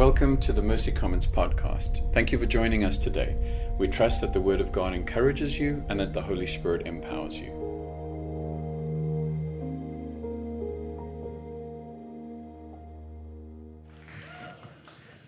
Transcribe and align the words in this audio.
Welcome 0.00 0.38
to 0.38 0.54
the 0.54 0.62
Mercy 0.62 0.92
Commons 0.92 1.26
podcast. 1.26 2.10
Thank 2.14 2.32
you 2.32 2.38
for 2.38 2.46
joining 2.46 2.84
us 2.84 2.96
today. 2.96 3.36
We 3.76 3.86
trust 3.86 4.22
that 4.22 4.32
the 4.32 4.40
Word 4.40 4.58
of 4.58 4.72
God 4.72 4.94
encourages 4.94 5.58
you 5.58 5.84
and 5.90 6.00
that 6.00 6.14
the 6.14 6.22
Holy 6.22 6.46
Spirit 6.46 6.86
empowers 6.86 7.36
you. 7.36 7.50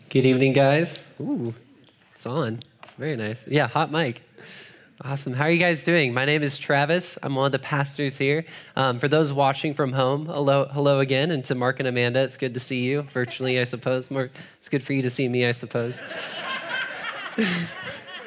Good 0.09 0.25
evening, 0.25 0.55
guys. 0.55 1.05
Ooh, 1.21 1.53
it's 2.15 2.25
on. 2.25 2.61
It's 2.83 2.95
very 2.95 3.17
nice. 3.17 3.47
Yeah, 3.47 3.69
hot 3.69 3.93
mic. 3.93 4.23
Awesome. 5.01 5.33
How 5.33 5.45
are 5.45 5.51
you 5.51 5.59
guys 5.59 5.83
doing? 5.83 6.15
My 6.15 6.25
name 6.25 6.43
is 6.43 6.59
Travis. 6.59 7.19
I'm 7.23 7.35
one 7.35 7.47
of 7.47 7.53
the 7.53 7.59
pastors 7.59 8.19
here. 8.19 8.45
Um, 8.77 8.99
for 8.99 9.09
those 9.09 9.33
watching 9.33 9.75
from 9.75 9.93
home, 9.93 10.27
hello, 10.27 10.67
hello 10.67 11.01
again. 11.01 11.31
And 11.31 11.45
to 11.47 11.55
Mark 11.55 11.81
and 11.81 11.89
Amanda, 11.89 12.21
it's 12.21 12.37
good 12.37 12.55
to 12.55 12.61
see 12.61 12.83
you 12.83 13.03
virtually, 13.13 13.59
I 13.59 13.65
suppose. 13.65 14.11
Mark, 14.11 14.31
it's 14.61 14.69
good 14.69 14.83
for 14.83 14.93
you 14.93 15.03
to 15.03 15.11
see 15.11 15.29
me, 15.29 15.47
I 15.47 15.53
suppose. 15.53 16.03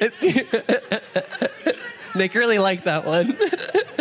Nick 2.14 2.34
really 2.34 2.58
liked 2.58 2.84
that 2.84 3.06
one. 3.06 3.38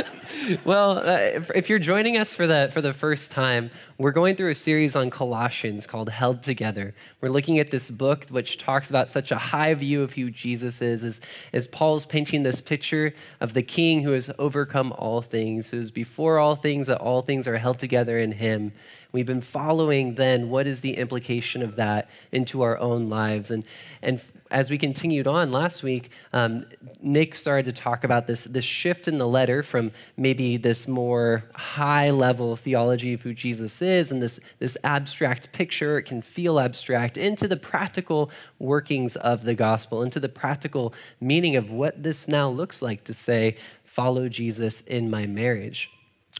well, 0.64 1.00
uh, 1.00 1.18
if, 1.18 1.52
if, 1.56 1.70
you're 1.70 1.80
joining 1.80 2.18
us 2.18 2.36
for 2.36 2.48
the 2.48 2.70
for 2.74 2.82
the 2.82 2.94
first 2.94 3.32
time, 3.32 3.72
we're 3.98 4.12
going 4.12 4.36
through 4.36 4.50
a 4.50 4.56
series 4.56 4.96
on 4.96 5.10
Colossians 5.10 5.86
called 5.86 6.10
"Held 6.10 6.44
Together." 6.44 6.94
We're 7.22 7.30
looking 7.30 7.60
at 7.60 7.72
this 7.72 7.90
book 7.90 8.26
which 8.30 8.58
talks 8.58 8.90
about 8.90 9.10
such 9.10 9.32
a 9.32 9.38
high 9.38 9.74
view 9.74 10.02
of 10.02 10.14
who 10.14 10.30
Jesus 10.32 10.82
is, 10.82 11.04
as, 11.04 11.22
as 11.54 11.68
Paul's 11.68 12.06
painting 12.06 12.44
this 12.44 12.62
picture 12.62 13.14
of 13.40 13.54
the 13.54 13.64
King 13.64 14.04
who 14.04 14.12
has 14.12 14.30
overcome 14.40 14.94
all 14.98 15.22
things, 15.22 15.70
who 15.70 15.80
is 15.80 15.92
before 15.92 16.40
all 16.40 16.56
things, 16.56 16.88
that 16.88 17.00
all 17.00 17.22
things 17.22 17.48
are 17.48 17.58
held 17.58 17.80
together 17.80 18.18
in 18.18 18.34
Him. 18.34 18.74
We've 19.12 19.26
been 19.26 19.42
following 19.42 20.16
then 20.16 20.50
what 20.50 20.68
is 20.68 20.82
the 20.82 20.98
implication 20.98 21.62
of 21.62 21.76
that 21.78 22.10
into 22.32 22.62
our 22.62 22.78
own 22.78 23.10
lives, 23.10 23.52
and 23.52 23.66
and 24.02 24.22
as 24.52 24.70
we 24.70 24.78
continued 24.78 25.28
on 25.28 25.52
last 25.52 25.84
week, 25.84 26.12
um, 26.32 26.64
Nick 27.02 27.36
started 27.36 27.66
to 27.66 27.74
talk 27.74 28.04
about 28.04 28.28
this, 28.28 28.44
this 28.44 28.66
shift 28.66 29.08
in 29.08 29.18
the 29.18 29.28
letter 29.28 29.64
from 29.64 29.92
maybe 30.26 30.58
this 30.58 30.88
more 30.88 31.44
high 31.54 32.10
level 32.10 32.56
theology 32.56 33.14
of 33.14 33.22
who 33.22 33.32
Jesus 33.32 33.80
is 33.80 34.12
and 34.12 34.24
this, 34.24 34.40
this 34.58 34.76
abstract 34.84 35.52
picture, 35.52 36.00
it 36.00 36.08
can 36.08 36.20
feel 36.20 36.60
abstract, 36.60 37.16
into 37.16 37.48
the 37.48 37.56
practical 37.56 38.32
workings 38.58 39.16
of 39.18 39.46
the 39.46 39.54
gospel, 39.54 40.02
into 40.02 40.20
the 40.20 40.28
practical 40.28 40.96
meaning 41.22 41.56
of 41.56 41.70
what 41.70 42.02
this 42.02 42.28
now 42.28 42.50
looks 42.50 42.82
like 42.82 43.04
to 43.04 43.14
say, 43.14 43.56
follow 43.84 44.28
Jesus 44.28 44.82
in 44.88 45.12
my 45.12 45.28
marriage 45.28 45.92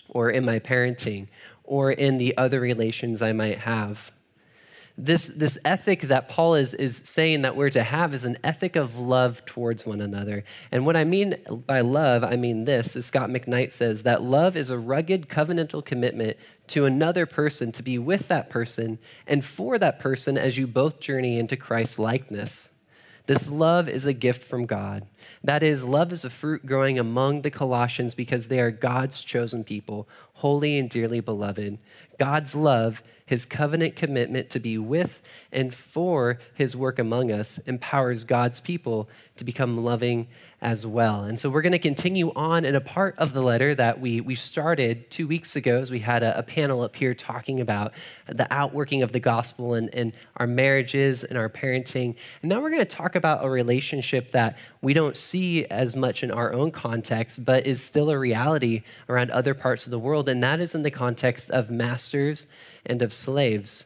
or 0.10 0.32
in 0.32 0.44
my 0.44 0.58
parenting 0.58 1.28
or 1.64 1.92
in 1.92 2.18
the 2.18 2.36
other 2.38 2.60
relations 2.60 3.22
I 3.22 3.34
might 3.34 3.60
have 3.60 4.12
this, 4.98 5.28
this 5.28 5.58
ethic 5.66 6.02
that 6.04 6.30
Paul 6.30 6.56
is, 6.56 6.74
is 6.74 7.02
saying 7.04 7.42
that 7.42 7.56
we're 7.56 7.70
to 7.72 7.84
have 7.84 8.14
is 8.14 8.24
an 8.24 8.38
ethic 8.44 8.78
of 8.78 8.98
love 8.98 9.46
towards 9.46 9.86
one 9.86 10.00
another. 10.00 10.46
And 10.72 10.86
what 10.86 10.96
I 10.96 11.04
mean 11.04 11.36
by 11.68 11.82
love, 11.82 12.24
I 12.24 12.38
mean 12.38 12.64
this, 12.64 12.96
as 12.96 13.06
Scot 13.06 13.30
McKnight 13.30 13.74
says, 13.74 14.04
that 14.04 14.22
love 14.22 14.56
is 14.56 14.70
a 14.70 14.78
rugged 14.78 15.28
covenantal 15.28 15.84
commitment 15.84 16.38
to 16.68 16.86
another 16.86 17.26
person 17.26 17.74
to 17.74 17.84
be 17.84 18.00
with 18.00 18.30
that 18.30 18.50
person 18.50 18.98
and 19.28 19.44
for 19.44 19.78
that 19.78 20.00
person 20.00 20.38
as 20.38 20.58
you 20.58 20.66
both 20.66 21.02
journey 21.02 21.40
into 21.40 21.58
Christ's 21.58 22.00
likeness. 22.00 22.70
This 23.26 23.50
love 23.50 23.90
is 23.90 24.06
a 24.06 24.14
gift 24.14 24.44
from 24.44 24.66
God. 24.66 25.06
That 25.44 25.64
is, 25.64 25.86
love 25.86 26.12
is 26.12 26.26
a 26.26 26.30
fruit 26.30 26.66
growing 26.66 27.00
among 27.00 27.42
the 27.42 27.52
Colossians 27.52 28.16
because 28.16 28.48
they 28.48 28.60
are 28.60 28.72
God's 28.72 29.22
chosen 29.22 29.64
people, 29.64 30.08
holy 30.34 30.78
and 30.78 30.90
dearly 30.90 31.20
beloved. 31.20 31.78
God's 32.18 32.56
love 32.56 33.02
his 33.26 33.46
covenant 33.46 33.96
commitment 33.96 34.52
to 34.52 34.60
be 34.60 34.78
with 34.78 35.22
and 35.52 35.74
for 35.74 36.38
his 36.54 36.76
work 36.76 37.00
among 37.00 37.32
us 37.32 37.58
empowers 37.66 38.24
God's 38.24 38.60
people 38.60 39.10
to 39.38 39.44
become 39.44 39.84
loving 39.84 40.28
as 40.62 40.86
well. 40.86 41.24
And 41.24 41.38
so 41.38 41.50
we're 41.50 41.62
going 41.62 41.74
to 41.74 41.80
continue 41.80 42.32
on 42.36 42.66
in 42.66 42.76
a 42.76 42.82
part 42.82 43.18
of 43.18 43.34
the 43.34 43.42
letter 43.42 43.76
that 43.76 44.00
we, 44.00 44.22
we 44.22 44.36
started 44.36 45.10
two 45.10 45.28
weeks 45.28 45.56
ago 45.56 45.80
as 45.80 45.92
we 45.92 46.00
had 46.00 46.24
a, 46.24 46.38
a 46.38 46.44
panel 46.44 46.82
up 46.82 46.96
here 46.96 47.14
talking 47.14 47.60
about 47.60 47.94
the 48.28 48.52
outworking 48.54 49.02
of 49.02 49.12
the 49.12 49.20
gospel 49.20 49.74
and, 49.74 49.94
and 49.94 50.16
our 50.38 50.48
marriages 50.48 51.24
and 51.24 51.38
our 51.38 51.50
parenting. 51.50 52.16
And 52.42 52.50
now 52.50 52.62
we're 52.62 52.70
going 52.70 52.80
to 52.80 52.86
talk 52.86 53.16
about 53.16 53.44
a 53.44 53.50
relationship 53.50 54.32
that 54.32 54.58
we 54.82 54.94
don't 54.94 55.15
see 55.16 55.66
as 55.66 55.96
much 55.96 56.24
in 56.24 56.32
our 56.32 56.54
own 56.54 56.72
context, 56.72 57.44
but 57.44 57.66
is 57.66 57.82
still 57.82 58.10
a 58.10 58.18
reality 58.18 58.84
around 59.10 59.32
other 59.32 59.54
parts 59.54 59.86
of 59.86 59.92
the 59.92 60.00
world. 60.00 60.30
And 60.30 60.44
that 60.44 60.60
is 60.60 60.76
in 60.76 60.84
the 60.84 60.92
context 60.92 61.50
of 61.50 61.72
masters 61.72 62.46
and 62.86 63.02
of 63.02 63.12
slaves. 63.12 63.86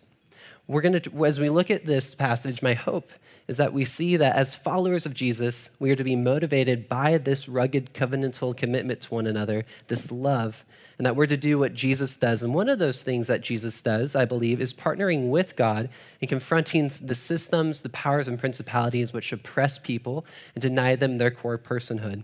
We're 0.67 0.81
going 0.81 1.00
to, 1.00 1.25
as 1.25 1.40
we 1.40 1.50
look 1.50 1.72
at 1.72 1.85
this 1.85 2.13
passage, 2.13 2.62
my 2.62 2.73
hope 2.73 3.12
is 3.47 3.57
that 3.57 3.73
we 3.73 3.84
see 3.84 4.16
that 4.17 4.35
as 4.35 4.53
followers 4.53 5.07
of 5.07 5.16
Jesus, 5.16 5.72
we 5.79 5.90
are 5.90 5.95
to 5.95 6.03
be 6.03 6.16
motivated 6.16 6.88
by 6.88 7.17
this 7.17 7.50
rugged 7.50 7.94
covenantal 7.96 8.56
commitment 8.56 9.01
to 9.01 9.13
one 9.13 9.25
another, 9.25 9.66
this 9.88 10.11
love, 10.11 10.63
and 10.99 11.05
that 11.05 11.15
we're 11.15 11.27
to 11.27 11.37
do 11.37 11.57
what 11.57 11.73
Jesus 11.73 12.17
does. 12.17 12.43
And 12.43 12.53
one 12.53 12.67
of 12.67 12.77
those 12.77 13.03
things 13.03 13.27
that 13.27 13.39
Jesus 13.39 13.81
does, 13.81 14.15
I 14.15 14.25
believe, 14.25 14.59
is 14.59 14.73
partnering 14.73 15.29
with 15.29 15.55
God 15.55 15.89
and 16.19 16.29
confronting 16.29 16.91
the 17.01 17.15
systems, 17.15 17.81
the 17.81 17.89
powers, 17.89 18.27
and 18.27 18.37
principalities 18.37 19.13
which 19.13 19.31
oppress 19.31 19.79
people 19.79 20.25
and 20.53 20.61
deny 20.61 20.95
them 20.95 21.17
their 21.17 21.31
core 21.31 21.57
personhood. 21.57 22.23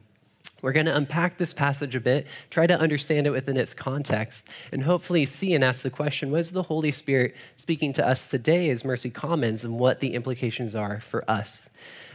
We're 0.61 0.73
going 0.73 0.87
to 0.87 0.95
unpack 0.95 1.37
this 1.37 1.53
passage 1.53 1.95
a 1.95 2.01
bit, 2.01 2.27
try 2.49 2.67
to 2.67 2.77
understand 2.77 3.27
it 3.27 3.29
within 3.29 3.55
its 3.55 3.73
context, 3.73 4.49
and 4.73 4.83
hopefully 4.83 5.25
see 5.25 5.53
and 5.53 5.63
ask 5.63 5.81
the 5.81 5.89
question 5.89 6.31
what 6.31 6.41
is 6.41 6.51
the 6.51 6.63
Holy 6.63 6.91
Spirit 6.91 7.35
speaking 7.55 7.93
to 7.93 8.05
us 8.05 8.27
today 8.27 8.69
as 8.71 8.83
Mercy 8.83 9.09
Commons 9.09 9.63
and 9.63 9.79
what 9.79 10.01
the 10.01 10.15
implications 10.15 10.75
are 10.75 10.99
for 10.99 11.29
us? 11.31 11.69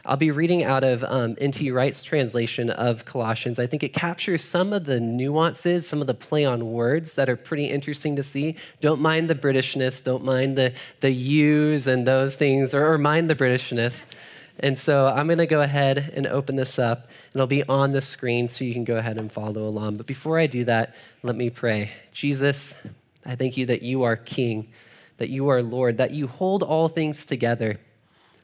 I'll 0.05 0.17
be 0.17 0.31
reading 0.31 0.65
out 0.65 0.83
of 0.83 1.05
um, 1.05 1.37
N.T. 1.39 1.71
Wright's 1.71 2.03
translation 2.03 2.71
of 2.71 3.05
Colossians. 3.05 3.59
I 3.59 3.67
think 3.67 3.83
it 3.83 3.93
captures 3.93 4.43
some 4.43 4.73
of 4.73 4.85
the 4.85 4.99
nuances, 4.99 5.87
some 5.87 6.01
of 6.01 6.07
the 6.07 6.15
play 6.15 6.45
on 6.45 6.73
words 6.73 7.15
that 7.15 7.29
are 7.29 7.37
pretty 7.37 7.67
interesting 7.67 8.17
to 8.17 8.23
see. 8.23 8.57
Don't 8.81 9.01
mind 9.01 9.29
the 9.29 9.35
Britishness, 9.35 10.03
don't 10.03 10.25
mind 10.25 10.57
the, 10.57 10.73
the 11.01 11.11
yous 11.11 11.87
and 11.87 12.07
those 12.07 12.37
things, 12.37 12.73
or, 12.73 12.93
or 12.93 12.99
mind 12.99 13.29
the 13.29 13.35
Britishness. 13.35 14.07
And 14.59 14.79
so 14.79 15.07
I'm 15.07 15.27
going 15.27 15.39
to 15.39 15.47
go 15.47 15.63
ahead 15.63 16.13
and 16.15 16.27
open 16.27 16.57
this 16.57 16.79
up. 16.79 17.09
It'll 17.35 17.47
be 17.47 17.65
on 17.65 17.93
the 17.93 18.03
screen 18.03 18.49
so 18.49 18.65
you 18.65 18.75
can 18.75 18.85
go 18.85 18.97
ahead 18.97 19.17
and 19.17 19.33
follow 19.33 19.67
along. 19.67 19.97
But 19.97 20.07
before 20.07 20.39
I 20.39 20.47
do 20.47 20.65
that, 20.65 20.95
let 21.23 21.35
me 21.35 21.49
pray. 21.49 21.91
Jesus, 22.13 22.75
I 23.25 23.37
thank 23.37 23.57
you 23.57 23.67
that 23.67 23.83
you 23.83 24.03
are 24.03 24.17
King, 24.17 24.69
that 25.17 25.31
you 25.31 25.49
are 25.49 25.63
Lord, 25.63 25.99
that 25.99 26.11
you 26.11 26.27
hold 26.27 26.63
all 26.63 26.89
things 26.89 27.25
together, 27.25 27.79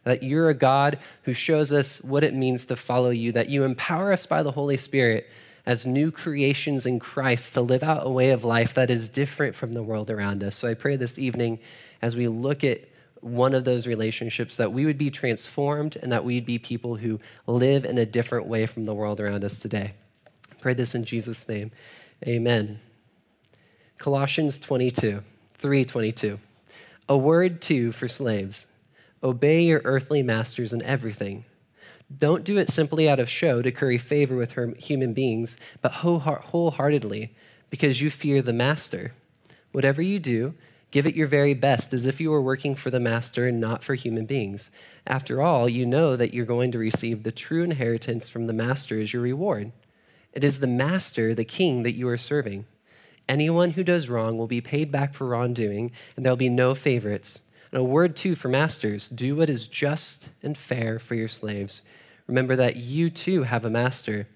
that 0.06 0.22
you're 0.22 0.49
a 0.49 0.55
God 0.55 1.00
who 1.25 1.34
shows 1.34 1.72
us 1.72 2.00
what 2.00 2.22
it 2.22 2.33
means 2.33 2.65
to 2.67 2.77
follow 2.77 3.11
you, 3.11 3.33
that 3.33 3.49
you 3.49 3.65
empower 3.65 4.12
us 4.12 4.25
by 4.25 4.41
the 4.41 4.53
Holy 4.53 4.77
Spirit 4.77 5.28
as 5.67 5.84
new 5.84 6.12
creations 6.12 6.87
in 6.87 7.00
Christ 7.00 7.55
to 7.55 7.61
live 7.61 7.83
out 7.83 8.06
a 8.06 8.09
way 8.09 8.31
of 8.31 8.45
life 8.45 8.72
that 8.75 8.89
is 8.89 9.09
different 9.09 9.56
from 9.56 9.72
the 9.72 9.83
world 9.83 10.09
around 10.09 10.45
us. 10.45 10.55
So 10.55 10.69
I 10.69 10.75
pray 10.75 10.95
this 10.95 11.19
evening 11.19 11.59
as 12.00 12.15
we 12.15 12.28
look 12.28 12.62
at 12.62 12.83
one 13.21 13.53
of 13.53 13.65
those 13.65 13.89
relationships, 13.89 14.56
that 14.59 14.72
we 14.72 14.87
would 14.87 14.97
be 14.97 15.11
transformed 15.11 15.97
and 15.97 16.12
that 16.12 16.25
we'd 16.25 16.47
be 16.47 16.61
people 16.61 16.95
who 16.95 17.19
live 17.49 17.84
in 17.84 17.99
a 17.99 18.06
different 18.06 18.47
way 18.47 18.65
from 18.66 18.84
the 18.84 18.95
world 18.95 19.19
around 19.19 19.43
us 19.43 19.59
today. 19.59 19.95
I 20.53 20.55
pray 20.61 20.75
this 20.75 20.95
in 20.95 21.05
Jesus' 21.05 21.49
name. 21.49 21.72
Amen. 22.25 22.78
Colossians 23.99 24.61
22, 24.61 25.25
322. 25.59 26.39
A 27.09 27.19
word 27.19 27.61
too 27.61 27.91
for 27.91 28.06
slaves. 28.06 28.66
Obey 29.27 29.61
your 29.61 29.83
earthly 29.85 30.23
masters 30.23 30.73
in 30.73 30.83
everything. 30.83 31.45
Don't 32.17 32.45
do 32.45 32.57
it 32.57 32.71
simply 32.71 33.09
out 33.09 33.19
of 33.19 33.29
show 33.29 33.61
to 33.61 33.71
curry 33.73 33.99
favor 33.99 34.37
with 34.37 34.57
human 34.79 35.13
beings, 35.13 35.59
but 35.83 35.93
wholeheartedly 35.93 37.35
because 37.69 38.01
you 38.01 38.09
fear 38.09 38.41
the 38.41 38.53
master. 38.55 39.13
Whatever 39.73 40.01
you 40.01 40.19
do, 40.19 40.55
Give 40.97 41.07
it 41.07 41.15
your 41.15 41.27
very 41.27 41.53
best, 41.53 41.93
as 41.93 42.07
if 42.07 42.21
you 42.21 42.31
were 42.31 42.41
working 42.41 42.75
for 42.75 42.91
the 42.91 42.99
master 42.99 43.47
and 43.47 43.61
not 43.61 43.83
for 43.83 43.95
human 43.95 44.25
beings. 44.25 44.71
After 45.07 45.43
all, 45.43 45.69
you 45.69 45.84
know 45.84 46.17
that 46.17 46.33
you're 46.33 46.47
going 46.47 46.72
to 46.72 46.79
receive 46.79 47.22
the 47.22 47.33
true 47.33 47.63
inheritance 47.63 48.29
from 48.29 48.47
the 48.47 48.53
master 48.53 48.99
as 48.99 49.13
your 49.13 49.22
reward. 49.22 49.72
It 50.33 50.45
is 50.45 50.61
the 50.61 50.67
master, 50.67 51.34
the 51.34 51.45
king, 51.45 51.83
that 51.83 51.97
you 51.97 52.09
are 52.09 52.17
serving. 52.17 52.67
Anyone 53.29 53.72
who 53.72 53.83
does 53.83 54.09
wrong 54.09 54.39
will 54.39 54.47
be 54.47 54.61
paid 54.61 54.93
back 54.93 55.13
for 55.13 55.27
wrongdoing, 55.27 55.91
and 56.17 56.25
there'll 56.25 56.37
be 56.37 56.49
no 56.49 56.75
favorites. 56.75 57.43
And 57.72 57.80
a 57.80 57.84
word, 57.84 58.16
too, 58.16 58.34
for 58.34 58.48
masters 58.48 59.09
do 59.09 59.36
what 59.36 59.51
is 59.51 59.66
just 59.66 60.30
and 60.42 60.57
fair 60.57 60.98
for 60.98 61.15
your 61.15 61.28
slaves. 61.28 61.80
Remember 62.27 62.57
that 62.57 62.77
you, 62.77 63.10
too, 63.10 63.45
have 63.45 63.65
a 63.65 63.71
master 63.71 64.27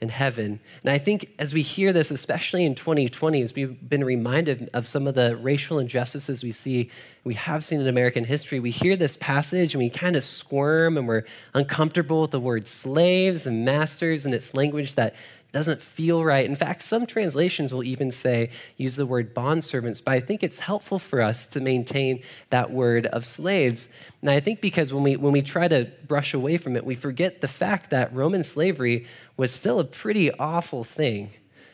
in 0.00 0.08
heaven. 0.08 0.60
And 0.82 0.90
I 0.90 0.98
think 0.98 1.30
as 1.38 1.52
we 1.52 1.60
hear 1.60 1.92
this, 1.92 2.10
especially 2.10 2.64
in 2.64 2.74
2020, 2.74 3.42
as 3.42 3.54
we've 3.54 3.76
been 3.86 4.02
reminded 4.02 4.70
of 4.72 4.86
some 4.86 5.06
of 5.06 5.14
the 5.14 5.36
racial 5.36 5.78
injustices 5.78 6.42
we 6.42 6.52
see, 6.52 6.90
we 7.22 7.34
have 7.34 7.62
seen 7.62 7.80
in 7.80 7.86
American 7.86 8.24
history, 8.24 8.60
we 8.60 8.70
hear 8.70 8.96
this 8.96 9.18
passage 9.18 9.74
and 9.74 9.82
we 9.82 9.90
kind 9.90 10.16
of 10.16 10.24
squirm 10.24 10.96
and 10.96 11.06
we're 11.06 11.24
uncomfortable 11.52 12.22
with 12.22 12.30
the 12.30 12.40
word 12.40 12.66
slaves 12.66 13.46
and 13.46 13.64
masters 13.64 14.24
and 14.24 14.34
its 14.34 14.54
language 14.54 14.94
that 14.94 15.14
doesn't 15.52 15.82
feel 15.82 16.24
right. 16.24 16.44
In 16.44 16.56
fact, 16.56 16.82
some 16.82 17.06
translations 17.06 17.72
will 17.72 17.84
even 17.84 18.10
say, 18.10 18.50
use 18.76 18.96
the 18.96 19.06
word 19.06 19.34
bondservants, 19.34 20.02
but 20.02 20.12
I 20.12 20.20
think 20.20 20.42
it's 20.42 20.60
helpful 20.60 20.98
for 20.98 21.20
us 21.20 21.46
to 21.48 21.60
maintain 21.60 22.22
that 22.50 22.70
word 22.70 23.06
of 23.06 23.26
slaves. 23.26 23.88
And 24.20 24.30
I 24.30 24.40
think 24.40 24.60
because 24.60 24.92
when 24.92 25.02
we, 25.02 25.16
when 25.16 25.32
we 25.32 25.42
try 25.42 25.68
to 25.68 25.90
brush 26.06 26.34
away 26.34 26.56
from 26.56 26.76
it, 26.76 26.84
we 26.84 26.94
forget 26.94 27.40
the 27.40 27.48
fact 27.48 27.90
that 27.90 28.14
Roman 28.14 28.44
slavery 28.44 29.06
was 29.36 29.52
still 29.52 29.80
a 29.80 29.84
pretty 29.84 30.32
awful 30.32 30.84
thing. 30.84 31.30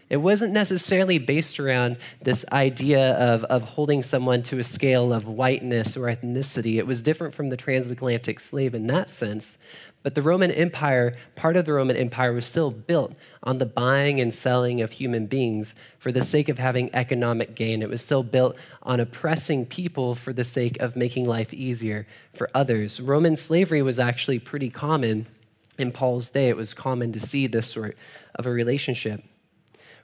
It 0.08 0.18
wasn't 0.18 0.52
necessarily 0.52 1.18
based 1.18 1.58
around 1.58 1.96
this 2.22 2.44
idea 2.52 3.14
of, 3.14 3.42
of 3.44 3.64
holding 3.64 4.04
someone 4.04 4.44
to 4.44 4.60
a 4.60 4.64
scale 4.64 5.12
of 5.12 5.26
whiteness 5.26 5.96
or 5.96 6.02
ethnicity. 6.02 6.76
It 6.76 6.86
was 6.86 7.02
different 7.02 7.34
from 7.34 7.48
the 7.48 7.56
transatlantic 7.56 8.38
slave 8.38 8.74
in 8.74 8.86
that 8.86 9.10
sense. 9.10 9.58
But 10.06 10.14
the 10.14 10.22
Roman 10.22 10.52
Empire, 10.52 11.16
part 11.34 11.56
of 11.56 11.64
the 11.64 11.72
Roman 11.72 11.96
Empire, 11.96 12.32
was 12.32 12.46
still 12.46 12.70
built 12.70 13.12
on 13.42 13.58
the 13.58 13.66
buying 13.66 14.20
and 14.20 14.32
selling 14.32 14.80
of 14.80 14.92
human 14.92 15.26
beings 15.26 15.74
for 15.98 16.12
the 16.12 16.22
sake 16.22 16.48
of 16.48 16.60
having 16.60 16.94
economic 16.94 17.56
gain. 17.56 17.82
It 17.82 17.88
was 17.88 18.02
still 18.02 18.22
built 18.22 18.54
on 18.84 19.00
oppressing 19.00 19.66
people 19.66 20.14
for 20.14 20.32
the 20.32 20.44
sake 20.44 20.78
of 20.78 20.94
making 20.94 21.26
life 21.26 21.52
easier 21.52 22.06
for 22.32 22.48
others. 22.54 23.00
Roman 23.00 23.36
slavery 23.36 23.82
was 23.82 23.98
actually 23.98 24.38
pretty 24.38 24.70
common 24.70 25.26
in 25.76 25.90
Paul's 25.90 26.30
day. 26.30 26.50
It 26.50 26.56
was 26.56 26.72
common 26.72 27.10
to 27.10 27.18
see 27.18 27.48
this 27.48 27.66
sort 27.66 27.96
of 28.36 28.46
a 28.46 28.50
relationship. 28.52 29.24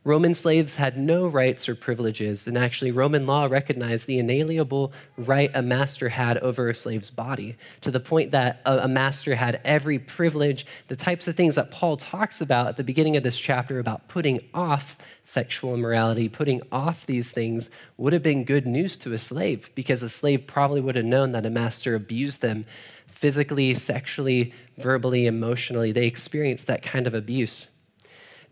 Roman 0.05 0.35
slaves 0.35 0.75
had 0.75 0.99
no 0.99 1.29
rights 1.29 1.69
or 1.69 1.77
privileges, 1.77 2.49
and 2.49 2.59
actually, 2.59 2.91
Roman 2.91 3.25
law 3.25 3.45
recognized 3.45 4.09
the 4.09 4.19
inalienable 4.19 4.93
right 5.17 5.49
a 5.55 5.63
master 5.63 6.09
had 6.09 6.39
over 6.39 6.69
a 6.69 6.75
slave's 6.75 7.09
body, 7.09 7.57
to 7.83 7.91
the 7.93 8.01
point 8.01 8.33
that 8.33 8.61
a, 8.67 8.89
master 8.89 9.37
had 9.37 9.61
every 9.65 10.01
privilege, 10.01 10.67
the 10.89 10.97
types 10.97 11.29
of 11.29 11.37
things 11.37 11.55
that 11.55 11.71
Paul 11.71 11.97
talks 11.97 12.41
about 12.41 12.67
at 12.67 12.77
the 12.77 12.83
beginning 12.83 13.17
of 13.17 13.23
this 13.23 13.39
chapter 13.39 13.79
about 13.79 14.09
putting 14.09 14.41
off 14.53 14.99
sexual 15.25 15.73
immorality, 15.73 16.29
putting 16.29 16.63
off 16.73 17.07
these 17.07 17.31
things, 17.31 17.71
would 17.97 18.13
have 18.13 18.25
been 18.25 18.43
good 18.43 18.67
news 18.67 18.97
to 18.97 19.13
a 19.13 19.19
slave, 19.21 19.71
because 19.77 20.03
a 20.03 20.09
slave 20.09 20.49
probably 20.49 20.81
would 20.81 20.97
have 20.97 21.05
known 21.05 21.31
that 21.31 21.47
a 21.47 21.51
master 21.51 21.95
abused 21.95 22.41
them 22.41 22.65
physically, 23.07 23.73
sexually, 23.73 24.53
verbally, 24.79 25.27
emotionally. 25.27 25.93
They 25.93 26.09
experienced 26.09 26.67
that 26.67 26.83
kind 26.83 27.07
of 27.07 27.15
abuse. 27.15 27.69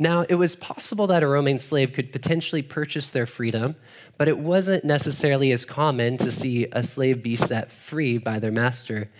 Now, 0.00 0.24
it 0.30 0.36
was 0.36 0.56
possible 0.56 1.06
that 1.08 1.22
a 1.22 1.26
Roman 1.26 1.58
slave 1.58 1.92
could 1.92 2.10
potentially 2.10 2.62
purchase 2.62 3.10
their 3.10 3.26
freedom, 3.26 3.76
but 4.16 4.28
it 4.28 4.38
wasn't 4.38 4.82
necessarily 4.82 5.52
as 5.52 5.66
common 5.66 6.16
to 6.16 6.32
see 6.32 6.66
a 6.72 6.82
slave 6.82 7.22
be 7.22 7.36
set 7.36 7.70
free 7.70 8.16
by 8.16 8.38
their 8.38 8.50
master. 8.50 9.10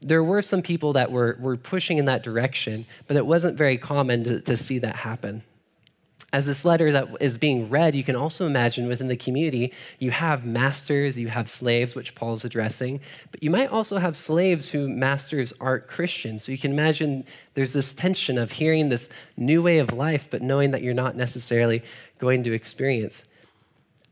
There 0.00 0.24
were 0.24 0.42
some 0.42 0.62
people 0.62 0.94
that 0.94 1.12
were, 1.12 1.38
were 1.40 1.56
pushing 1.56 1.98
in 1.98 2.06
that 2.06 2.24
direction, 2.24 2.86
but 3.06 3.16
it 3.16 3.24
wasn't 3.24 3.56
very 3.56 3.78
common 3.78 4.24
to, 4.24 4.40
to 4.40 4.56
see 4.56 4.80
that 4.80 4.96
happen 4.96 5.44
as 6.32 6.46
this 6.46 6.64
letter 6.64 6.90
that 6.92 7.08
is 7.20 7.38
being 7.38 7.70
read, 7.70 7.94
you 7.94 8.02
can 8.02 8.16
also 8.16 8.46
imagine 8.46 8.88
within 8.88 9.06
the 9.06 9.16
community, 9.16 9.72
you 9.98 10.10
have 10.10 10.44
masters, 10.44 11.16
you 11.16 11.28
have 11.28 11.48
slaves, 11.48 11.94
which 11.94 12.14
Paul's 12.14 12.44
addressing, 12.44 13.00
but 13.30 13.42
you 13.42 13.50
might 13.50 13.70
also 13.70 13.98
have 13.98 14.16
slaves 14.16 14.70
who 14.70 14.88
masters 14.88 15.52
aren't 15.60 15.86
Christians. 15.86 16.44
So 16.44 16.52
you 16.52 16.58
can 16.58 16.72
imagine 16.72 17.24
there's 17.54 17.72
this 17.72 17.94
tension 17.94 18.38
of 18.38 18.52
hearing 18.52 18.88
this 18.88 19.08
new 19.36 19.62
way 19.62 19.78
of 19.78 19.92
life, 19.92 20.28
but 20.28 20.42
knowing 20.42 20.72
that 20.72 20.82
you're 20.82 20.94
not 20.94 21.16
necessarily 21.16 21.82
going 22.18 22.42
to 22.44 22.52
experience. 22.52 23.24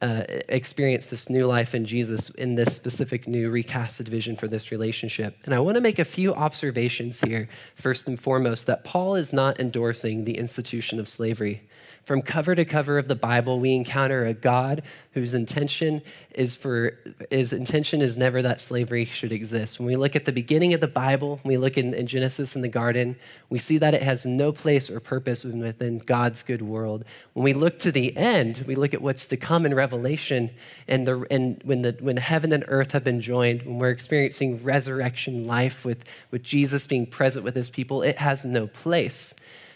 Uh, 0.03 0.25
experience 0.51 1.07
this 1.07 1.31
new 1.31 1.47
life 1.47 1.75
in 1.75 1.87
Jesus 1.87 2.29
in 2.31 2.57
this 2.57 2.75
specific 2.75 3.27
new 3.27 3.51
recasted 3.51 4.07
vision 4.07 4.37
for 4.37 4.47
this 4.47 4.71
relationship. 4.71 5.39
And 5.47 5.55
I 5.55 5.61
want 5.61 5.77
to 5.77 5.81
make 5.81 5.99
a 5.99 6.05
few 6.05 6.35
observations 6.35 7.21
here, 7.21 7.49
first 7.75 8.07
and 8.07 8.21
foremost, 8.21 8.67
that 8.67 8.85
Paul 8.85 9.15
is 9.15 9.33
not 9.33 9.59
endorsing 9.59 10.25
the 10.25 10.37
institution 10.37 11.01
of 11.01 11.09
slavery. 11.09 11.63
From 12.05 12.21
cover 12.21 12.55
to 12.55 12.67
cover 12.67 12.99
of 12.99 13.09
the 13.09 13.15
Bible, 13.15 13.59
we 13.59 13.73
encounter 13.73 14.27
a 14.27 14.35
God 14.35 14.83
whose 15.13 15.33
intention 15.33 16.03
is 16.35 16.55
for 16.55 16.99
his 17.31 17.53
intention 17.53 18.03
is 18.03 18.17
never 18.17 18.43
that 18.43 18.61
slavery 18.61 19.07
should 19.07 19.33
exist. 19.33 19.79
When 19.79 19.87
we 19.87 19.97
look 19.97 20.15
at 20.15 20.27
the 20.27 20.33
beginning 20.33 20.75
of 20.75 20.81
the 20.81 20.87
Bible, 20.87 21.41
we 21.45 21.57
look 21.57 21.79
in, 21.79 21.95
in 21.95 22.07
Genesis 22.07 22.57
in 22.57 22.63
the 22.63 22.69
garden, 22.69 23.17
we 23.49 23.59
see 23.59 23.79
that 23.79 23.95
it 23.95 24.03
has 24.03 24.27
no 24.27 24.53
place 24.53 24.91
or 24.91 25.01
purpose 25.01 25.45
within 25.45 25.99
God's 25.99 26.43
good 26.43 26.61
world. 26.61 27.05
When 27.33 27.45
we 27.45 27.55
look 27.55 27.79
to 27.81 27.93
the 27.93 28.15
end, 28.17 28.65
we 28.67 28.75
look 28.75 28.93
at 28.93 29.01
what's 29.01 29.27
to 29.29 29.39
come 29.39 29.65
in 29.65 29.73
Revelation, 29.75 30.51
and 30.87 31.09
the 31.09 31.25
and 31.31 31.63
when 31.65 31.83
the 31.83 31.97
when 32.01 32.19
heaven 32.19 32.53
and 32.53 32.65
earth 32.69 32.93
have 32.93 33.05
been 33.05 33.23
joined, 33.23 33.63
when 33.63 33.79
we're 33.79 33.91
experiencing 33.91 34.63
resurrection 34.63 35.47
life 35.47 35.87
with, 35.87 36.05
with 36.31 36.43
Jesus 36.43 36.87
being 36.87 37.07
present 37.07 37.45
with 37.45 37.55
his 37.55 37.71
people, 37.71 38.03
it 38.03 38.19
has 38.19 38.45
no 38.45 38.67
place. 38.67 39.33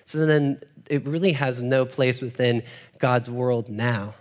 So 0.08 0.24
then 0.24 0.62
it 0.88 1.06
really 1.06 1.32
has 1.32 1.60
no 1.60 1.84
place 1.84 2.22
within 2.22 2.62
God's 2.98 3.28
world 3.28 3.68
now. 3.68 4.14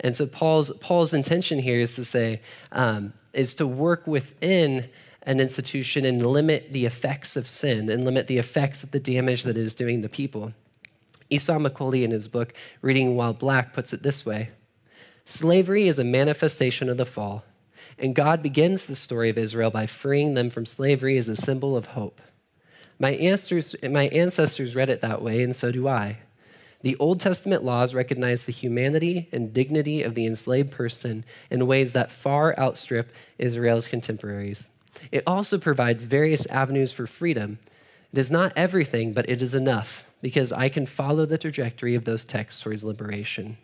And 0.00 0.16
so 0.16 0.26
Paul's, 0.26 0.72
Paul's 0.80 1.12
intention 1.12 1.58
here 1.58 1.80
is 1.80 1.96
to 1.96 2.04
say, 2.06 2.40
um, 2.72 3.12
is 3.34 3.52
to 3.56 3.66
work 3.66 4.06
within 4.06 4.88
an 5.24 5.38
institution 5.38 6.06
and 6.06 6.24
limit 6.24 6.72
the 6.72 6.86
effects 6.86 7.36
of 7.36 7.46
sin 7.46 7.90
and 7.90 8.06
limit 8.06 8.26
the 8.26 8.38
effects 8.38 8.82
of 8.82 8.92
the 8.92 8.98
damage 8.98 9.42
that 9.42 9.58
it 9.58 9.60
is 9.60 9.74
doing 9.74 10.00
to 10.00 10.08
people. 10.08 10.54
Esau 11.28 11.58
McCaulley, 11.58 12.04
in 12.04 12.10
his 12.10 12.26
book, 12.26 12.54
Reading 12.80 13.14
While 13.14 13.34
Black, 13.34 13.74
puts 13.74 13.92
it 13.92 14.02
this 14.02 14.24
way 14.24 14.48
Slavery 15.26 15.88
is 15.88 15.98
a 15.98 16.04
manifestation 16.04 16.88
of 16.88 16.96
the 16.96 17.04
fall, 17.04 17.44
and 17.98 18.14
God 18.14 18.42
begins 18.42 18.86
the 18.86 18.96
story 18.96 19.28
of 19.28 19.36
Israel 19.36 19.68
by 19.68 19.84
freeing 19.84 20.32
them 20.32 20.48
from 20.48 20.64
slavery 20.64 21.18
as 21.18 21.28
a 21.28 21.36
symbol 21.36 21.76
of 21.76 21.84
hope. 21.84 22.22
My 22.98 23.10
ancestors, 23.10 23.76
my 23.88 24.08
ancestors 24.08 24.74
read 24.74 24.90
it 24.90 25.00
that 25.00 25.22
way, 25.22 25.42
and 25.42 25.54
so 25.54 25.70
do 25.70 25.86
I. 25.86 26.18
The 26.82 26.96
Old 26.96 27.20
Testament 27.20 27.64
laws 27.64 27.94
recognize 27.94 28.44
the 28.44 28.52
humanity 28.52 29.28
and 29.32 29.52
dignity 29.52 30.02
of 30.02 30.14
the 30.14 30.26
enslaved 30.26 30.70
person 30.70 31.24
in 31.50 31.66
ways 31.66 31.92
that 31.92 32.12
far 32.12 32.58
outstrip 32.58 33.10
Israel's 33.36 33.88
contemporaries. 33.88 34.70
It 35.10 35.22
also 35.26 35.58
provides 35.58 36.04
various 36.04 36.46
avenues 36.46 36.92
for 36.92 37.06
freedom. 37.06 37.58
It 38.12 38.18
is 38.18 38.30
not 38.30 38.52
everything, 38.56 39.12
but 39.12 39.28
it 39.28 39.42
is 39.42 39.54
enough 39.54 40.04
because 40.22 40.52
I 40.52 40.68
can 40.68 40.86
follow 40.86 41.26
the 41.26 41.38
trajectory 41.38 41.94
of 41.94 42.04
those 42.04 42.24
texts 42.24 42.60
towards 42.62 42.84
liberation. 42.84 43.58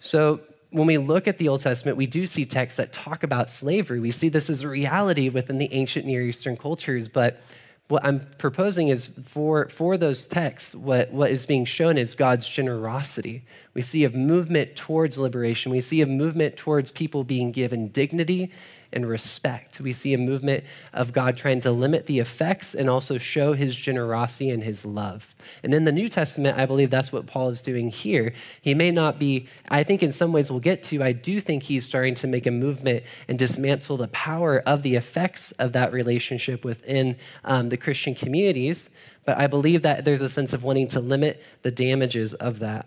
So, 0.00 0.40
when 0.74 0.88
we 0.88 0.98
look 0.98 1.28
at 1.28 1.38
the 1.38 1.46
Old 1.46 1.60
Testament, 1.60 1.96
we 1.96 2.06
do 2.06 2.26
see 2.26 2.44
texts 2.44 2.78
that 2.78 2.92
talk 2.92 3.22
about 3.22 3.48
slavery. 3.48 4.00
We 4.00 4.10
see 4.10 4.28
this 4.28 4.50
as 4.50 4.62
a 4.62 4.68
reality 4.68 5.28
within 5.28 5.58
the 5.58 5.72
ancient 5.72 6.04
Near 6.04 6.22
Eastern 6.22 6.56
cultures, 6.56 7.08
but 7.08 7.40
what 7.86 8.04
I'm 8.04 8.26
proposing 8.38 8.88
is 8.88 9.08
for, 9.24 9.68
for 9.68 9.96
those 9.96 10.26
texts, 10.26 10.74
what, 10.74 11.12
what 11.12 11.30
is 11.30 11.46
being 11.46 11.64
shown 11.64 11.96
is 11.96 12.16
God's 12.16 12.48
generosity. 12.48 13.44
We 13.72 13.82
see 13.82 14.02
a 14.02 14.10
movement 14.10 14.74
towards 14.74 15.16
liberation. 15.16 15.70
We 15.70 15.80
see 15.80 16.00
a 16.00 16.06
movement 16.06 16.56
towards 16.56 16.90
people 16.90 17.22
being 17.22 17.52
given 17.52 17.88
dignity 17.88 18.50
and 18.94 19.06
respect. 19.06 19.80
We 19.80 19.92
see 19.92 20.14
a 20.14 20.18
movement 20.18 20.64
of 20.92 21.12
God 21.12 21.36
trying 21.36 21.60
to 21.60 21.70
limit 21.70 22.06
the 22.06 22.20
effects 22.20 22.74
and 22.74 22.88
also 22.88 23.18
show 23.18 23.52
his 23.52 23.76
generosity 23.76 24.50
and 24.50 24.62
his 24.62 24.86
love. 24.86 25.34
And 25.62 25.74
in 25.74 25.84
the 25.84 25.92
New 25.92 26.08
Testament, 26.08 26.58
I 26.58 26.64
believe 26.64 26.90
that's 26.90 27.12
what 27.12 27.26
Paul 27.26 27.50
is 27.50 27.60
doing 27.60 27.90
here. 27.90 28.32
He 28.62 28.74
may 28.74 28.90
not 28.90 29.18
be, 29.18 29.48
I 29.68 29.82
think 29.82 30.02
in 30.02 30.12
some 30.12 30.32
ways 30.32 30.50
we'll 30.50 30.60
get 30.60 30.82
to, 30.84 31.02
I 31.02 31.12
do 31.12 31.40
think 31.40 31.64
he's 31.64 31.84
starting 31.84 32.14
to 32.16 32.26
make 32.26 32.46
a 32.46 32.50
movement 32.50 33.04
and 33.28 33.38
dismantle 33.38 33.98
the 33.98 34.08
power 34.08 34.60
of 34.60 34.82
the 34.82 34.94
effects 34.94 35.52
of 35.52 35.72
that 35.72 35.92
relationship 35.92 36.64
within 36.64 37.16
um, 37.44 37.68
the 37.68 37.76
Christian 37.76 38.14
communities. 38.14 38.88
But 39.24 39.38
I 39.38 39.46
believe 39.46 39.82
that 39.82 40.04
there's 40.04 40.20
a 40.20 40.28
sense 40.28 40.52
of 40.52 40.62
wanting 40.62 40.88
to 40.88 41.00
limit 41.00 41.42
the 41.62 41.70
damages 41.70 42.34
of 42.34 42.60
that. 42.60 42.86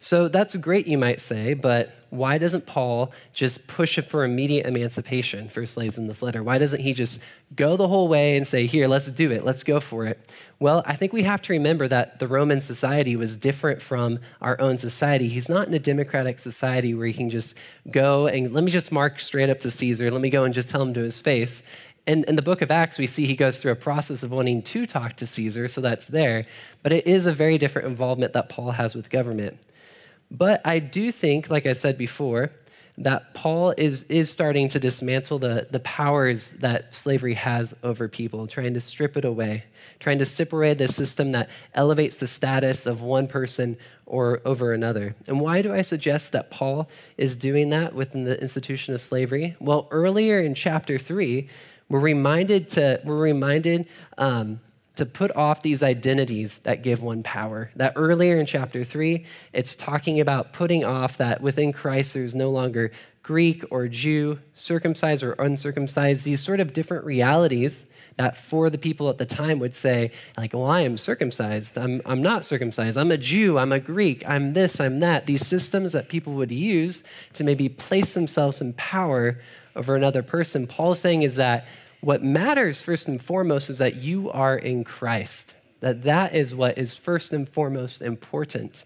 So 0.00 0.28
that's 0.28 0.54
great, 0.54 0.86
you 0.86 0.96
might 0.96 1.20
say, 1.20 1.54
but 1.54 1.92
why 2.10 2.38
doesn't 2.38 2.66
Paul 2.66 3.12
just 3.34 3.66
push 3.66 3.98
for 3.98 4.24
immediate 4.24 4.64
emancipation 4.64 5.48
for 5.48 5.66
slaves 5.66 5.98
in 5.98 6.06
this 6.06 6.22
letter? 6.22 6.42
Why 6.42 6.56
doesn't 6.56 6.80
he 6.80 6.94
just 6.94 7.18
go 7.56 7.76
the 7.76 7.88
whole 7.88 8.06
way 8.06 8.36
and 8.36 8.46
say, 8.46 8.66
here, 8.66 8.86
let's 8.86 9.06
do 9.06 9.32
it, 9.32 9.44
let's 9.44 9.64
go 9.64 9.80
for 9.80 10.06
it? 10.06 10.30
Well, 10.60 10.84
I 10.86 10.94
think 10.94 11.12
we 11.12 11.24
have 11.24 11.42
to 11.42 11.52
remember 11.52 11.88
that 11.88 12.20
the 12.20 12.28
Roman 12.28 12.60
society 12.60 13.16
was 13.16 13.36
different 13.36 13.82
from 13.82 14.20
our 14.40 14.58
own 14.60 14.78
society. 14.78 15.28
He's 15.28 15.48
not 15.48 15.66
in 15.66 15.74
a 15.74 15.80
democratic 15.80 16.38
society 16.38 16.94
where 16.94 17.08
he 17.08 17.12
can 17.12 17.28
just 17.28 17.56
go 17.90 18.28
and 18.28 18.52
let 18.52 18.62
me 18.62 18.70
just 18.70 18.92
mark 18.92 19.18
straight 19.18 19.50
up 19.50 19.60
to 19.60 19.70
Caesar, 19.70 20.10
let 20.12 20.20
me 20.20 20.30
go 20.30 20.44
and 20.44 20.54
just 20.54 20.70
tell 20.70 20.80
him 20.80 20.94
to 20.94 21.00
his 21.00 21.20
face. 21.20 21.60
In, 22.06 22.24
in 22.24 22.36
the 22.36 22.42
book 22.42 22.62
of 22.62 22.70
Acts, 22.70 22.98
we 22.98 23.06
see 23.06 23.26
he 23.26 23.36
goes 23.36 23.58
through 23.58 23.72
a 23.72 23.76
process 23.76 24.22
of 24.22 24.30
wanting 24.30 24.62
to 24.62 24.86
talk 24.86 25.16
to 25.16 25.26
Caesar, 25.26 25.68
so 25.68 25.82
that's 25.82 26.06
there. 26.06 26.46
But 26.82 26.92
it 26.94 27.06
is 27.06 27.26
a 27.26 27.32
very 27.32 27.58
different 27.58 27.86
involvement 27.86 28.32
that 28.32 28.48
Paul 28.48 28.70
has 28.70 28.94
with 28.94 29.10
government. 29.10 29.58
But 30.30 30.60
I 30.64 30.78
do 30.78 31.10
think, 31.10 31.50
like 31.50 31.66
I 31.66 31.72
said 31.72 31.96
before, 31.96 32.50
that 32.98 33.32
Paul 33.32 33.74
is, 33.76 34.02
is 34.08 34.28
starting 34.28 34.68
to 34.70 34.80
dismantle 34.80 35.38
the, 35.38 35.68
the 35.70 35.78
powers 35.80 36.48
that 36.58 36.94
slavery 36.94 37.34
has 37.34 37.72
over 37.84 38.08
people, 38.08 38.48
trying 38.48 38.74
to 38.74 38.80
strip 38.80 39.16
it 39.16 39.24
away, 39.24 39.64
trying 40.00 40.18
to 40.18 40.24
strip 40.24 40.52
away 40.52 40.74
the 40.74 40.88
system 40.88 41.30
that 41.32 41.48
elevates 41.74 42.16
the 42.16 42.26
status 42.26 42.86
of 42.86 43.00
one 43.00 43.28
person 43.28 43.76
or 44.04 44.40
over 44.44 44.72
another. 44.72 45.14
And 45.28 45.40
why 45.40 45.62
do 45.62 45.72
I 45.72 45.82
suggest 45.82 46.32
that 46.32 46.50
Paul 46.50 46.88
is 47.16 47.36
doing 47.36 47.70
that 47.70 47.94
within 47.94 48.24
the 48.24 48.40
institution 48.40 48.94
of 48.94 49.00
slavery? 49.00 49.56
Well, 49.60 49.86
earlier 49.92 50.40
in 50.40 50.54
chapter 50.54 50.98
three, 50.98 51.48
we're 51.88 52.00
reminded 52.00 52.68
to 52.70 53.00
we're 53.04 53.16
reminded 53.16 53.86
um, 54.18 54.60
to 54.98 55.06
put 55.06 55.34
off 55.36 55.62
these 55.62 55.82
identities 55.82 56.58
that 56.58 56.82
give 56.82 57.02
one 57.02 57.22
power. 57.22 57.70
That 57.76 57.92
earlier 57.96 58.38
in 58.38 58.46
chapter 58.46 58.84
three, 58.84 59.26
it's 59.52 59.74
talking 59.74 60.20
about 60.20 60.52
putting 60.52 60.84
off 60.84 61.16
that 61.18 61.40
within 61.40 61.72
Christ 61.72 62.14
there's 62.14 62.34
no 62.34 62.50
longer 62.50 62.90
Greek 63.22 63.62
or 63.70 63.88
Jew, 63.88 64.38
circumcised 64.54 65.22
or 65.22 65.32
uncircumcised, 65.32 66.24
these 66.24 66.40
sort 66.40 66.60
of 66.60 66.72
different 66.72 67.04
realities 67.04 67.86
that 68.16 68.36
for 68.36 68.70
the 68.70 68.78
people 68.78 69.08
at 69.08 69.18
the 69.18 69.26
time 69.26 69.60
would 69.60 69.74
say, 69.74 70.10
like, 70.36 70.52
well, 70.52 70.66
I 70.66 70.80
am 70.80 70.96
circumcised. 70.96 71.78
I'm, 71.78 72.02
I'm 72.04 72.22
not 72.22 72.44
circumcised. 72.44 72.98
I'm 72.98 73.12
a 73.12 73.18
Jew. 73.18 73.58
I'm 73.58 73.70
a 73.70 73.78
Greek. 73.78 74.28
I'm 74.28 74.54
this. 74.54 74.80
I'm 74.80 74.96
that. 74.98 75.26
These 75.26 75.46
systems 75.46 75.92
that 75.92 76.08
people 76.08 76.32
would 76.32 76.50
use 76.50 77.04
to 77.34 77.44
maybe 77.44 77.68
place 77.68 78.14
themselves 78.14 78.60
in 78.60 78.72
power 78.72 79.38
over 79.76 79.94
another 79.94 80.22
person. 80.24 80.66
Paul's 80.66 80.98
saying 80.98 81.22
is 81.22 81.36
that 81.36 81.66
what 82.00 82.22
matters 82.22 82.82
first 82.82 83.08
and 83.08 83.22
foremost 83.22 83.70
is 83.70 83.78
that 83.78 83.96
you 83.96 84.30
are 84.30 84.56
in 84.56 84.84
Christ. 84.84 85.54
That 85.80 86.02
that 86.04 86.34
is 86.34 86.54
what 86.54 86.78
is 86.78 86.94
first 86.94 87.32
and 87.32 87.48
foremost 87.48 88.02
important. 88.02 88.84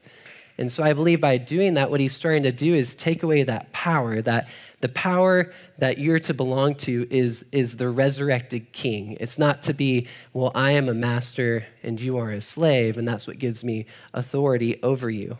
And 0.59 0.71
so 0.71 0.83
I 0.83 0.92
believe 0.92 1.21
by 1.21 1.38
doing 1.38 1.75
that, 1.75 1.90
what 1.90 2.00
he's 2.00 2.14
starting 2.14 2.42
to 2.42 2.52
do 2.52 2.75
is 2.75 2.95
take 2.95 3.23
away 3.23 3.42
that 3.42 3.73
power, 3.73 4.21
that 4.23 4.49
the 4.81 4.88
power 4.88 5.52
that 5.78 5.99
you're 5.99 6.19
to 6.21 6.35
belong 6.35 6.75
to 6.75 7.07
is, 7.11 7.45
is 7.52 7.76
the 7.76 7.88
resurrected 7.88 8.73
king. 8.73 9.16
It's 9.19 9.38
not 9.38 9.62
to 9.64 9.75
be, 9.75 10.09
well, 10.33 10.52
I 10.54 10.73
am 10.73 10.88
a 10.88 10.95
master 10.95 11.66
and 11.83 12.00
you 12.00 12.19
are 12.19 12.31
a 12.31 12.40
slave, 12.40 12.99
and 12.99 13.09
that's 13.09 13.26
what 13.26 13.38
gives 13.38 13.64
me 13.64 13.87
authority 14.12 14.81
over 14.83 15.09
you. 15.09 15.38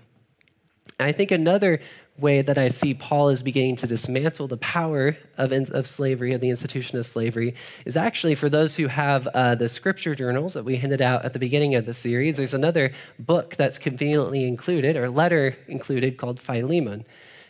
And 0.99 1.09
I 1.09 1.13
think 1.13 1.31
another 1.31 1.81
way 2.19 2.43
that 2.43 2.59
I 2.59 2.69
see 2.69 2.95
Paul 2.95 3.31
is 3.31 3.43
beginning 3.43 3.77
to 3.77 3.87
dismantle 3.87 4.47
the 4.49 4.59
power 4.59 5.17
of, 5.39 5.53
of 5.53 5.87
slavery, 5.89 6.35
of 6.35 6.41
the 6.41 6.51
institution 6.51 6.99
of 6.99 7.07
slavery, 7.07 7.55
is 7.85 7.97
actually 7.97 8.35
for 8.35 8.49
those 8.49 8.75
who 8.75 8.87
have 8.87 9.27
uh, 9.29 9.55
the 9.55 9.69
scripture 9.69 10.15
journals 10.15 10.53
that 10.55 10.65
we 10.65 10.77
handed 10.77 11.01
out 11.01 11.25
at 11.25 11.33
the 11.33 11.39
beginning 11.39 11.75
of 11.75 11.87
the 11.87 11.95
series, 11.95 12.37
there's 12.37 12.55
another 12.55 12.93
book 13.19 13.57
that's 13.57 13.79
conveniently 13.79 14.47
included, 14.47 14.97
or 14.97 15.09
letter 15.09 15.57
included, 15.69 16.19
called 16.19 16.39
Philemon. 16.39 17.05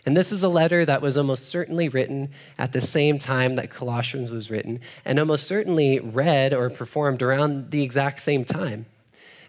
And 0.07 0.16
this 0.16 0.33
is 0.33 0.42
a 0.42 0.49
letter 0.49 0.85
that 0.85 1.02
was 1.02 1.16
almost 1.16 1.47
certainly 1.47 1.88
written 1.88 2.31
at 2.59 2.73
the 2.73 2.81
same 2.81 3.19
time 3.19 3.57
that 3.57 3.71
Colossians 3.71 4.31
was 4.31 4.50
written, 4.50 4.81
and 5.04 5.19
almost 5.19 5.47
certainly 5.47 6.00
read 6.00 6.54
or 6.54 6.71
performed 6.71 7.23
around 7.23 7.71
the 7.71 7.83
exact 7.83 8.21
same 8.21 8.45
time. 8.45 8.87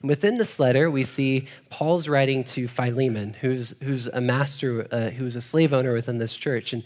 Within 0.04 0.38
this 0.38 0.60
letter, 0.60 0.92
we 0.92 1.06
see 1.06 1.48
Paul's 1.70 2.10
writing 2.10 2.44
to 2.46 2.68
Philemon, 2.68 3.36
who's, 3.40 3.74
who's 3.82 4.08
a 4.08 4.20
master, 4.20 4.86
uh, 4.92 5.10
who's 5.12 5.38
a 5.38 5.42
slave 5.42 5.74
owner 5.74 5.94
within 5.94 6.18
this 6.18 6.36
church. 6.36 6.74
And 6.74 6.84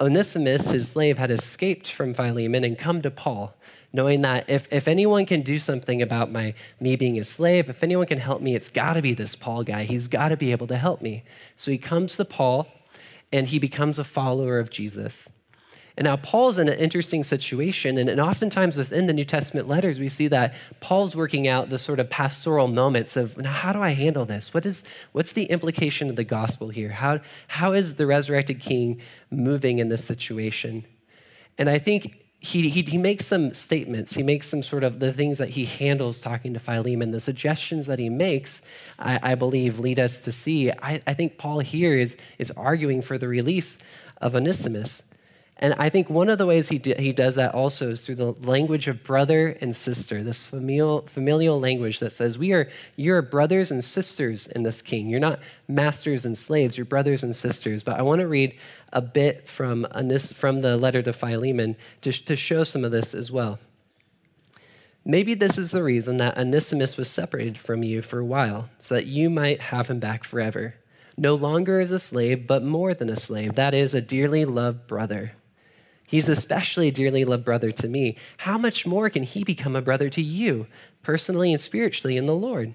Onesimus, 0.00 0.70
his 0.70 0.88
slave, 0.88 1.18
had 1.18 1.32
escaped 1.32 1.90
from 1.90 2.14
Philemon 2.14 2.62
and 2.62 2.78
come 2.78 3.02
to 3.02 3.10
Paul, 3.10 3.56
knowing 3.92 4.20
that 4.20 4.48
if, 4.48 4.72
if 4.72 4.86
anyone 4.86 5.26
can 5.26 5.42
do 5.42 5.58
something 5.58 6.00
about 6.00 6.30
my, 6.30 6.54
me 6.78 6.94
being 6.94 7.18
a 7.18 7.24
slave, 7.24 7.68
if 7.68 7.82
anyone 7.82 8.06
can 8.06 8.18
help 8.18 8.40
me, 8.40 8.54
it's 8.54 8.68
got 8.68 8.92
to 8.92 9.02
be 9.02 9.14
this 9.14 9.34
Paul 9.34 9.64
guy. 9.64 9.82
He's 9.82 10.06
got 10.06 10.28
to 10.28 10.36
be 10.36 10.52
able 10.52 10.68
to 10.68 10.76
help 10.76 11.02
me. 11.02 11.24
So 11.56 11.72
he 11.72 11.78
comes 11.78 12.16
to 12.18 12.24
Paul 12.24 12.68
and 13.32 13.48
he 13.48 13.58
becomes 13.58 13.98
a 13.98 14.04
follower 14.04 14.60
of 14.60 14.70
Jesus. 14.70 15.28
And 15.96 16.06
now 16.06 16.16
Paul's 16.16 16.58
in 16.58 16.68
an 16.68 16.78
interesting 16.78 17.22
situation, 17.22 17.96
and, 17.98 18.08
and 18.08 18.20
oftentimes 18.20 18.76
within 18.76 19.06
the 19.06 19.12
New 19.12 19.24
Testament 19.24 19.68
letters, 19.68 20.00
we 20.00 20.08
see 20.08 20.26
that 20.28 20.54
Paul's 20.80 21.14
working 21.14 21.46
out 21.46 21.70
the 21.70 21.78
sort 21.78 22.00
of 22.00 22.10
pastoral 22.10 22.66
moments 22.66 23.16
of 23.16 23.38
now, 23.38 23.52
how 23.52 23.72
do 23.72 23.80
I 23.80 23.90
handle 23.90 24.24
this? 24.24 24.52
What 24.52 24.66
is 24.66 24.82
what's 25.12 25.32
the 25.32 25.44
implication 25.44 26.10
of 26.10 26.16
the 26.16 26.24
gospel 26.24 26.70
here? 26.70 26.90
How 26.90 27.20
how 27.46 27.72
is 27.74 27.94
the 27.94 28.06
resurrected 28.06 28.58
king 28.58 29.00
moving 29.30 29.78
in 29.78 29.88
this 29.88 30.04
situation? 30.04 30.84
And 31.58 31.70
I 31.70 31.78
think 31.78 32.24
he, 32.40 32.68
he, 32.68 32.82
he, 32.82 32.98
makes 32.98 33.26
some 33.26 33.54
statements. 33.54 34.12
He 34.12 34.22
makes 34.22 34.48
some 34.48 34.62
sort 34.62 34.84
of 34.84 35.00
the 35.00 35.14
things 35.14 35.38
that 35.38 35.50
he 35.50 35.64
handles 35.64 36.20
talking 36.20 36.52
to 36.52 36.60
Philemon. 36.60 37.10
The 37.10 37.20
suggestions 37.20 37.86
that 37.86 37.98
he 37.98 38.10
makes, 38.10 38.60
I, 38.98 39.18
I 39.22 39.34
believe, 39.34 39.78
lead 39.78 39.98
us 39.98 40.20
to 40.20 40.32
see. 40.32 40.70
I, 40.70 41.00
I 41.06 41.14
think 41.14 41.38
Paul 41.38 41.60
here 41.60 41.94
is, 41.94 42.18
is 42.38 42.50
arguing 42.50 43.00
for 43.00 43.16
the 43.16 43.28
release 43.28 43.78
of 44.20 44.34
Onesimus. 44.34 45.02
And 45.56 45.74
I 45.74 45.88
think 45.88 46.10
one 46.10 46.28
of 46.28 46.38
the 46.38 46.46
ways 46.46 46.68
he, 46.68 46.78
do, 46.78 46.94
he 46.98 47.12
does 47.12 47.36
that 47.36 47.54
also 47.54 47.90
is 47.90 48.00
through 48.00 48.16
the 48.16 48.32
language 48.42 48.88
of 48.88 49.04
brother 49.04 49.56
and 49.60 49.74
sister, 49.74 50.22
this 50.22 50.46
familial, 50.46 51.02
familial 51.06 51.60
language 51.60 52.00
that 52.00 52.12
says, 52.12 52.36
we 52.36 52.52
are, 52.52 52.68
you're 52.96 53.22
brothers 53.22 53.70
and 53.70 53.82
sisters 53.82 54.48
in 54.48 54.64
this 54.64 54.82
king. 54.82 55.08
You're 55.08 55.20
not 55.20 55.38
masters 55.68 56.26
and 56.26 56.36
slaves, 56.36 56.76
you're 56.76 56.84
brothers 56.84 57.22
and 57.22 57.36
sisters. 57.36 57.84
But 57.84 57.98
I 57.98 58.02
want 58.02 58.20
to 58.20 58.26
read 58.26 58.58
a 58.92 59.00
bit 59.00 59.48
from, 59.48 59.86
from 60.34 60.62
the 60.62 60.76
letter 60.76 61.02
to 61.02 61.12
Philemon 61.12 61.76
to, 62.00 62.10
to 62.10 62.34
show 62.34 62.64
some 62.64 62.84
of 62.84 62.90
this 62.90 63.14
as 63.14 63.30
well. 63.30 63.60
Maybe 65.04 65.34
this 65.34 65.56
is 65.56 65.70
the 65.70 65.84
reason 65.84 66.16
that 66.16 66.36
Onesimus 66.36 66.96
was 66.96 67.08
separated 67.08 67.58
from 67.58 67.84
you 67.84 68.02
for 68.02 68.18
a 68.18 68.24
while, 68.24 68.70
so 68.78 68.94
that 68.94 69.06
you 69.06 69.30
might 69.30 69.60
have 69.60 69.88
him 69.88 70.00
back 70.00 70.24
forever. 70.24 70.76
No 71.16 71.34
longer 71.34 71.78
as 71.78 71.90
a 71.92 71.98
slave, 71.98 72.46
but 72.46 72.64
more 72.64 72.92
than 72.92 73.10
a 73.10 73.16
slave, 73.16 73.54
that 73.54 73.74
is, 73.74 73.94
a 73.94 74.00
dearly 74.00 74.44
loved 74.44 74.86
brother 74.88 75.34
He's 76.06 76.28
especially 76.28 76.90
dearly 76.90 77.24
loved 77.24 77.44
brother 77.44 77.72
to 77.72 77.88
me. 77.88 78.16
How 78.38 78.58
much 78.58 78.86
more 78.86 79.08
can 79.10 79.22
he 79.22 79.42
become 79.42 79.74
a 79.74 79.82
brother 79.82 80.08
to 80.10 80.22
you, 80.22 80.66
personally 81.02 81.52
and 81.52 81.60
spiritually 81.60 82.16
in 82.16 82.26
the 82.26 82.34
Lord? 82.34 82.74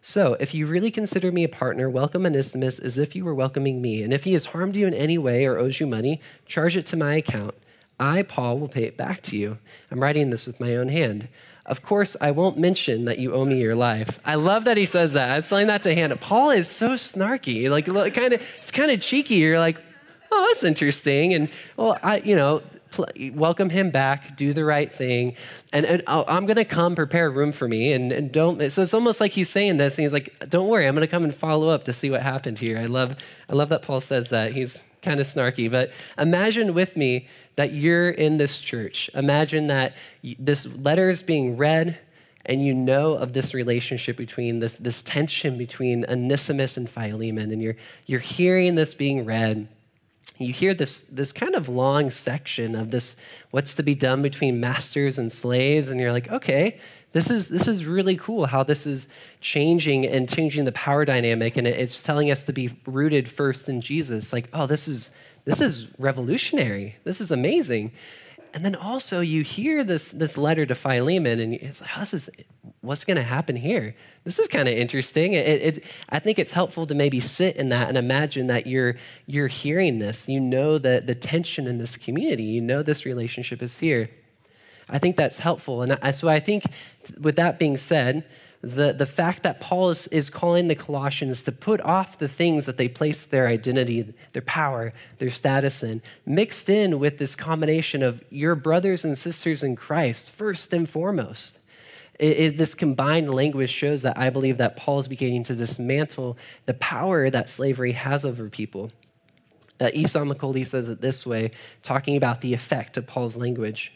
So, 0.00 0.36
if 0.38 0.54
you 0.54 0.66
really 0.66 0.90
consider 0.90 1.32
me 1.32 1.44
a 1.44 1.48
partner, 1.48 1.90
welcome 1.90 2.24
Onesimus 2.24 2.78
as 2.78 2.98
if 2.98 3.16
you 3.16 3.24
were 3.24 3.34
welcoming 3.34 3.82
me. 3.82 4.02
And 4.02 4.12
if 4.12 4.24
he 4.24 4.32
has 4.34 4.46
harmed 4.46 4.76
you 4.76 4.86
in 4.86 4.94
any 4.94 5.18
way 5.18 5.44
or 5.44 5.58
owes 5.58 5.80
you 5.80 5.86
money, 5.86 6.20
charge 6.46 6.76
it 6.76 6.86
to 6.86 6.96
my 6.96 7.14
account. 7.14 7.54
I, 7.98 8.22
Paul, 8.22 8.58
will 8.58 8.68
pay 8.68 8.84
it 8.84 8.96
back 8.96 9.22
to 9.24 9.36
you. 9.36 9.58
I'm 9.90 10.00
writing 10.00 10.30
this 10.30 10.46
with 10.46 10.60
my 10.60 10.76
own 10.76 10.88
hand. 10.88 11.28
Of 11.66 11.82
course, 11.82 12.16
I 12.20 12.30
won't 12.30 12.56
mention 12.56 13.04
that 13.06 13.18
you 13.18 13.34
owe 13.34 13.44
me 13.44 13.60
your 13.60 13.74
life. 13.74 14.20
I 14.24 14.36
love 14.36 14.64
that 14.64 14.76
he 14.76 14.86
says 14.86 15.12
that. 15.14 15.30
I 15.30 15.36
was 15.36 15.48
telling 15.48 15.66
that 15.66 15.82
to 15.82 15.94
Hannah. 15.94 16.16
Paul 16.16 16.50
is 16.50 16.68
so 16.68 16.90
snarky. 16.90 17.68
Like, 17.68 17.86
kind 18.14 18.32
of, 18.32 18.42
it's 18.58 18.70
kind 18.70 18.90
of 18.90 19.00
cheeky. 19.00 19.34
You're 19.34 19.58
like, 19.58 19.78
oh, 20.30 20.46
that's 20.48 20.64
interesting. 20.64 21.34
And, 21.34 21.48
well, 21.76 21.98
I, 22.02 22.18
you 22.18 22.36
know, 22.36 22.62
welcome 23.32 23.70
him 23.70 23.90
back, 23.90 24.36
do 24.36 24.52
the 24.52 24.64
right 24.64 24.90
thing. 24.90 25.36
And, 25.72 25.84
and 25.84 26.02
oh, 26.06 26.24
I'm 26.26 26.46
going 26.46 26.56
to 26.56 26.64
come 26.64 26.94
prepare 26.94 27.26
a 27.26 27.30
room 27.30 27.52
for 27.52 27.68
me. 27.68 27.92
And, 27.92 28.12
and 28.12 28.32
don't, 28.32 28.70
so 28.70 28.82
it's 28.82 28.94
almost 28.94 29.20
like 29.20 29.32
he's 29.32 29.50
saying 29.50 29.76
this. 29.76 29.98
And 29.98 30.04
he's 30.04 30.12
like, 30.12 30.48
don't 30.48 30.68
worry, 30.68 30.86
I'm 30.86 30.94
going 30.94 31.06
to 31.06 31.10
come 31.10 31.24
and 31.24 31.34
follow 31.34 31.68
up 31.68 31.84
to 31.84 31.92
see 31.92 32.10
what 32.10 32.22
happened 32.22 32.58
here. 32.58 32.78
I 32.78 32.86
love, 32.86 33.16
I 33.48 33.54
love 33.54 33.68
that 33.70 33.82
Paul 33.82 34.00
says 34.00 34.30
that. 34.30 34.52
He's 34.52 34.82
kind 35.02 35.20
of 35.20 35.26
snarky. 35.26 35.70
But 35.70 35.92
imagine 36.16 36.74
with 36.74 36.96
me 36.96 37.28
that 37.56 37.72
you're 37.72 38.10
in 38.10 38.38
this 38.38 38.58
church. 38.58 39.10
Imagine 39.14 39.66
that 39.68 39.94
this 40.38 40.66
letter 40.66 41.10
is 41.10 41.22
being 41.22 41.56
read 41.56 41.98
and 42.46 42.64
you 42.64 42.74
know 42.74 43.12
of 43.12 43.34
this 43.34 43.52
relationship 43.52 44.16
between 44.16 44.60
this, 44.60 44.78
this 44.78 45.02
tension 45.02 45.58
between 45.58 46.06
Onesimus 46.08 46.78
and 46.78 46.88
Philemon, 46.88 47.50
and 47.50 47.60
you're, 47.60 47.76
you're 48.06 48.20
hearing 48.20 48.74
this 48.74 48.94
being 48.94 49.26
read, 49.26 49.68
you 50.36 50.52
hear 50.52 50.74
this, 50.74 51.00
this 51.10 51.32
kind 51.32 51.54
of 51.54 51.68
long 51.68 52.10
section 52.10 52.74
of 52.74 52.90
this 52.90 53.16
what's 53.50 53.74
to 53.74 53.82
be 53.82 53.94
done 53.94 54.22
between 54.22 54.60
masters 54.60 55.18
and 55.18 55.32
slaves, 55.32 55.90
and 55.90 56.00
you're 56.00 56.12
like, 56.12 56.30
okay, 56.30 56.78
this 57.12 57.30
is, 57.30 57.48
this 57.48 57.66
is 57.66 57.86
really 57.86 58.16
cool 58.16 58.46
how 58.46 58.62
this 58.62 58.86
is 58.86 59.06
changing 59.40 60.06
and 60.06 60.28
changing 60.28 60.64
the 60.64 60.72
power 60.72 61.04
dynamic, 61.04 61.56
and 61.56 61.66
it's 61.66 62.02
telling 62.02 62.30
us 62.30 62.44
to 62.44 62.52
be 62.52 62.76
rooted 62.86 63.28
first 63.28 63.68
in 63.68 63.80
Jesus. 63.80 64.32
Like, 64.32 64.48
oh, 64.52 64.66
this 64.66 64.86
is, 64.86 65.10
this 65.44 65.60
is 65.60 65.88
revolutionary. 65.98 66.96
This 67.04 67.20
is 67.20 67.30
amazing. 67.30 67.92
And 68.54 68.64
then 68.64 68.74
also 68.74 69.20
you 69.20 69.42
hear 69.42 69.84
this, 69.84 70.10
this 70.10 70.38
letter 70.38 70.66
to 70.66 70.74
Philemon, 70.74 71.40
and 71.40 71.54
it's 71.54 71.80
like, 71.80 71.94
this 71.98 72.14
is, 72.14 72.30
what's 72.80 73.04
going 73.04 73.16
to 73.16 73.22
happen 73.22 73.56
here? 73.56 73.94
This 74.24 74.38
is 74.38 74.48
kind 74.48 74.68
of 74.68 74.74
interesting. 74.74 75.34
It, 75.34 75.46
it, 75.46 75.84
I 76.08 76.18
think 76.18 76.38
it's 76.38 76.52
helpful 76.52 76.86
to 76.86 76.94
maybe 76.94 77.20
sit 77.20 77.56
in 77.56 77.68
that 77.68 77.88
and 77.88 77.98
imagine 77.98 78.46
that 78.48 78.66
you're, 78.66 78.96
you're 79.26 79.48
hearing 79.48 79.98
this. 79.98 80.28
You 80.28 80.40
know 80.40 80.78
the, 80.78 81.02
the 81.04 81.14
tension 81.14 81.66
in 81.66 81.78
this 81.78 81.96
community. 81.96 82.44
You 82.44 82.60
know 82.60 82.82
this 82.82 83.04
relationship 83.04 83.62
is 83.62 83.78
here. 83.78 84.10
I 84.88 84.98
think 84.98 85.16
that's 85.16 85.38
helpful. 85.38 85.82
And 85.82 85.98
I, 86.00 86.12
so 86.12 86.28
I 86.28 86.40
think, 86.40 86.64
with 87.20 87.36
that 87.36 87.58
being 87.58 87.76
said, 87.76 88.24
the, 88.60 88.92
the 88.92 89.06
fact 89.06 89.44
that 89.44 89.60
Paul 89.60 89.90
is, 89.90 90.08
is 90.08 90.30
calling 90.30 90.66
the 90.66 90.74
Colossians 90.74 91.42
to 91.44 91.52
put 91.52 91.80
off 91.82 92.18
the 92.18 92.28
things 92.28 92.66
that 92.66 92.76
they 92.76 92.88
place 92.88 93.24
their 93.24 93.46
identity, 93.46 94.12
their 94.32 94.42
power, 94.42 94.92
their 95.18 95.30
status 95.30 95.82
in, 95.82 96.02
mixed 96.26 96.68
in 96.68 96.98
with 96.98 97.18
this 97.18 97.36
combination 97.36 98.02
of 98.02 98.22
your 98.30 98.56
brothers 98.56 99.04
and 99.04 99.16
sisters 99.16 99.62
in 99.62 99.76
Christ, 99.76 100.28
first 100.28 100.72
and 100.72 100.88
foremost. 100.88 101.58
It, 102.18 102.38
it, 102.38 102.58
this 102.58 102.74
combined 102.74 103.32
language 103.32 103.70
shows 103.70 104.02
that 104.02 104.18
I 104.18 104.30
believe 104.30 104.56
that 104.58 104.76
Paul 104.76 104.98
is 104.98 105.06
beginning 105.06 105.44
to 105.44 105.54
dismantle 105.54 106.36
the 106.66 106.74
power 106.74 107.30
that 107.30 107.48
slavery 107.48 107.92
has 107.92 108.24
over 108.24 108.48
people. 108.48 108.90
Uh, 109.80 109.90
Esau 109.94 110.24
McCaulley 110.24 110.66
says 110.66 110.88
it 110.88 111.00
this 111.00 111.24
way, 111.24 111.52
talking 111.84 112.16
about 112.16 112.40
the 112.40 112.54
effect 112.54 112.96
of 112.96 113.06
Paul's 113.06 113.36
language. 113.36 113.92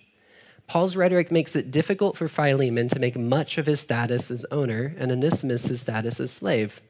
Paul's 0.67 0.97
rhetoric 0.97 1.31
makes 1.31 1.55
it 1.55 1.71
difficult 1.71 2.17
for 2.17 2.29
Philemon 2.29 2.89
to 2.89 2.99
make 2.99 3.17
much 3.17 3.59
of 3.59 3.67
his 3.67 3.81
status 3.81 4.31
as 4.31 4.47
owner 4.51 4.95
and 4.97 5.13
Onesimus 5.13 5.67
his 5.67 5.83
status 5.83 6.19
as 6.19 6.31
slave. 6.31 6.81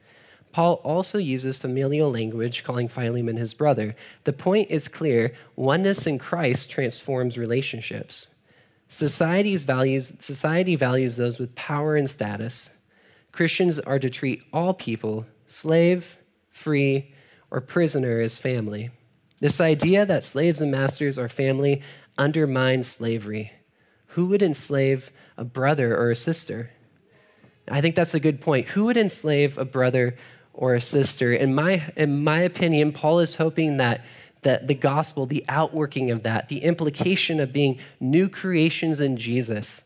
Paul 0.53 0.75
also 0.83 1.17
uses 1.17 1.57
familial 1.57 2.11
language, 2.11 2.63
calling 2.63 2.87
Philemon 2.87 3.37
his 3.37 3.53
brother. 3.53 3.95
The 4.23 4.33
point 4.33 4.69
is 4.69 4.87
clear 4.87 5.33
oneness 5.55 6.05
in 6.05 6.19
Christ 6.19 6.69
transforms 6.69 7.37
relationships. 7.37 8.27
Society's 8.87 9.63
values, 9.63 10.13
society 10.19 10.75
values 10.75 11.15
those 11.15 11.39
with 11.39 11.55
power 11.55 11.95
and 11.95 12.07
status. 12.07 12.69
Christians 13.31 13.79
are 13.79 13.97
to 13.97 14.11
treat 14.11 14.43
all 14.53 14.75
people, 14.75 15.25
slave, 15.47 16.15
free, 16.51 17.15
or 17.49 17.59
prisoner, 17.59 18.19
as 18.19 18.37
family. 18.37 18.91
This 19.39 19.59
idea 19.59 20.05
that 20.05 20.23
slaves 20.23 20.61
and 20.61 20.71
masters 20.71 21.17
are 21.17 21.27
family 21.27 21.81
undermines 22.17 22.87
slavery. 22.87 23.51
Who 24.13 24.27
would 24.27 24.41
enslave 24.41 25.11
a 25.37 25.43
brother 25.43 25.95
or 25.95 26.11
a 26.11 26.15
sister? 26.15 26.69
I 27.67 27.81
think 27.81 27.95
that's 27.95 28.13
a 28.13 28.19
good 28.19 28.41
point. 28.41 28.67
Who 28.69 28.85
would 28.85 28.97
enslave 28.97 29.57
a 29.57 29.65
brother 29.65 30.15
or 30.53 30.75
a 30.75 30.81
sister? 30.81 31.31
In 31.31 31.55
my, 31.55 31.91
in 31.95 32.23
my 32.23 32.41
opinion, 32.41 32.91
Paul 32.91 33.19
is 33.19 33.35
hoping 33.35 33.77
that, 33.77 34.05
that 34.43 34.67
the 34.67 34.75
gospel, 34.75 35.25
the 35.25 35.45
outworking 35.47 36.11
of 36.11 36.23
that, 36.23 36.49
the 36.49 36.59
implication 36.59 37.39
of 37.39 37.53
being 37.53 37.79
new 37.99 38.29
creations 38.29 39.01
in 39.01 39.17
Jesus, 39.17 39.83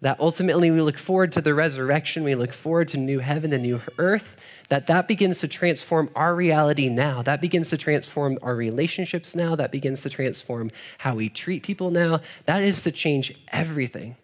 that 0.00 0.18
ultimately 0.18 0.70
we 0.70 0.80
look 0.80 0.98
forward 0.98 1.32
to 1.32 1.40
the 1.40 1.54
resurrection, 1.54 2.24
we 2.24 2.34
look 2.34 2.52
forward 2.52 2.88
to 2.88 2.96
new 2.96 3.18
heaven 3.18 3.52
and 3.52 3.62
new 3.62 3.80
earth, 3.98 4.36
that 4.70 4.86
that 4.86 5.08
begins 5.08 5.40
to 5.40 5.48
transform 5.48 6.08
our 6.14 6.34
reality 6.34 6.88
now. 6.88 7.22
That 7.22 7.40
begins 7.40 7.70
to 7.70 7.76
transform 7.76 8.38
our 8.40 8.54
relationships 8.54 9.34
now. 9.34 9.56
That 9.56 9.72
begins 9.72 10.00
to 10.02 10.08
transform 10.08 10.70
how 10.98 11.16
we 11.16 11.28
treat 11.28 11.64
people 11.64 11.90
now. 11.90 12.20
That 12.46 12.62
is 12.62 12.82
to 12.84 12.92
change 12.92 13.34
everything. 13.48 14.16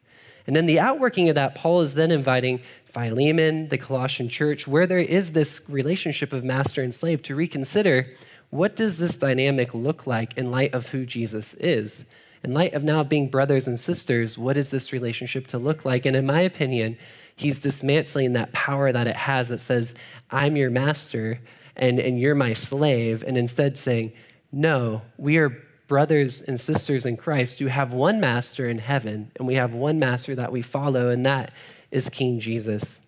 And 0.47 0.55
then 0.55 0.67
the 0.67 0.79
outworking 0.79 1.29
of 1.29 1.35
that, 1.35 1.57
Paul 1.57 1.81
is 1.81 1.95
then 1.95 2.13
inviting 2.13 2.61
Philemon, 2.85 3.69
the 3.69 3.77
Colossian 3.77 4.29
church, 4.29 4.69
where 4.69 4.87
there 4.87 4.99
is 4.99 5.33
this 5.33 5.61
relationship 5.69 6.33
of 6.33 6.45
master 6.45 6.81
and 6.81 6.95
slave, 6.95 7.23
to 7.25 7.35
reconsider 7.35 8.07
what 8.51 8.77
does 8.77 8.99
this 8.99 9.17
dynamic 9.17 9.75
look 9.75 10.07
like 10.07 10.39
in 10.39 10.53
light 10.53 10.73
of 10.73 10.91
who 10.91 11.05
Jesus 11.05 11.55
is? 11.55 12.05
In 12.45 12.55
light 12.55 12.75
of 12.75 12.85
now 12.85 13.03
being 13.03 13.29
brothers 13.29 13.67
and 13.67 13.81
sisters, 13.81 14.39
what 14.39 14.57
is 14.57 14.71
this 14.71 14.93
relationship 14.93 15.49
to 15.49 15.59
look 15.59 15.85
like? 15.85 16.07
And 16.07 16.15
in 16.15 16.25
my 16.25 16.43
opinion, 16.43 16.97
he's 17.37 17.61
dismantling 17.61 18.33
that 18.33 18.53
power 18.53 18.91
that 18.91 19.07
it 19.07 19.17
has 19.17 19.49
that 19.49 19.61
says, 19.61 19.95
I'm 20.31 20.57
your 20.57 20.71
master 20.71 21.41
and, 21.77 22.01
and 22.01 22.19
you're 22.19 22.35
my 22.35 22.55
slave, 22.55 23.23
and 23.27 23.37
instead 23.37 23.77
saying, 23.77 24.15
No, 24.51 25.03
we 25.19 25.37
are 25.37 25.63
brothers 25.89 26.41
and 26.41 26.59
sisters 26.59 27.05
in 27.05 27.17
Christ 27.17 27.59
who 27.59 27.67
have 27.67 27.93
one 27.93 28.19
master 28.19 28.67
in 28.69 28.79
heaven, 28.79 29.31
and 29.37 29.47
we 29.47 29.55
have 29.55 29.75
one 29.75 29.99
master 29.99 30.35
that 30.35 30.51
we 30.51 30.63
follow, 30.63 31.11
and 31.11 31.25
that 31.27 31.53
is 31.91 32.09
King 32.09 32.41
Jesus. 32.41 33.01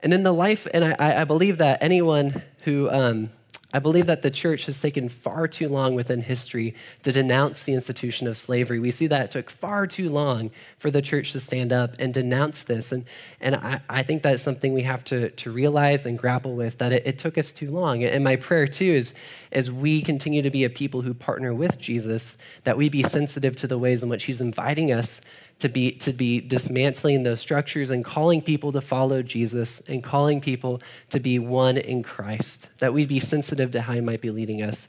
And 0.00 0.12
in 0.12 0.22
the 0.22 0.32
life, 0.32 0.66
and 0.74 0.84
I, 0.84 1.22
I 1.22 1.24
believe 1.24 1.58
that 1.58 1.82
anyone 1.82 2.42
who 2.64 2.90
um, 2.90 3.30
I 3.74 3.80
believe 3.80 4.06
that 4.06 4.22
the 4.22 4.30
church 4.30 4.66
has 4.66 4.80
taken 4.80 5.08
far 5.08 5.48
too 5.48 5.68
long 5.68 5.96
within 5.96 6.22
history 6.22 6.76
to 7.02 7.10
denounce 7.10 7.64
the 7.64 7.74
institution 7.74 8.28
of 8.28 8.38
slavery. 8.38 8.78
We 8.78 8.92
see 8.92 9.08
that 9.08 9.24
it 9.24 9.30
took 9.32 9.50
far 9.50 9.88
too 9.88 10.08
long 10.08 10.52
for 10.78 10.92
the 10.92 11.02
church 11.02 11.32
to 11.32 11.40
stand 11.40 11.72
up 11.72 11.96
and 11.98 12.14
denounce 12.14 12.62
this. 12.62 12.92
And, 12.92 13.04
and 13.40 13.56
I, 13.56 13.80
I 13.90 14.04
think 14.04 14.22
that's 14.22 14.44
something 14.44 14.74
we 14.74 14.82
have 14.82 15.02
to, 15.06 15.30
to 15.30 15.50
realize 15.50 16.06
and 16.06 16.16
grapple 16.16 16.54
with, 16.54 16.78
that 16.78 16.92
it, 16.92 17.04
it 17.04 17.18
took 17.18 17.36
us 17.36 17.50
too 17.50 17.72
long. 17.72 18.04
And 18.04 18.22
my 18.22 18.36
prayer, 18.36 18.68
too, 18.68 18.92
is 18.92 19.12
as 19.50 19.72
we 19.72 20.02
continue 20.02 20.42
to 20.42 20.50
be 20.50 20.62
a 20.62 20.70
people 20.70 21.02
who 21.02 21.12
partner 21.12 21.52
with 21.52 21.76
Jesus, 21.76 22.36
that 22.62 22.76
we 22.76 22.88
be 22.88 23.02
sensitive 23.02 23.56
to 23.56 23.66
the 23.66 23.76
ways 23.76 24.04
in 24.04 24.08
which 24.08 24.22
he's 24.22 24.40
inviting 24.40 24.92
us 24.92 25.20
to 25.60 25.68
be, 25.68 25.92
to 25.92 26.12
be 26.12 26.40
dismantling 26.40 27.22
those 27.22 27.40
structures 27.40 27.90
and 27.90 28.04
calling 28.04 28.42
people 28.42 28.72
to 28.72 28.80
follow 28.80 29.22
Jesus 29.22 29.82
and 29.86 30.02
calling 30.02 30.40
people 30.40 30.80
to 31.10 31.20
be 31.20 31.38
one 31.38 31.76
in 31.76 32.02
Christ, 32.02 32.68
that 32.78 32.92
we'd 32.92 33.08
be 33.08 33.20
sensitive 33.20 33.70
to 33.72 33.80
how 33.80 33.94
he 33.94 34.00
might 34.00 34.20
be 34.20 34.30
leading 34.30 34.62
us. 34.62 34.88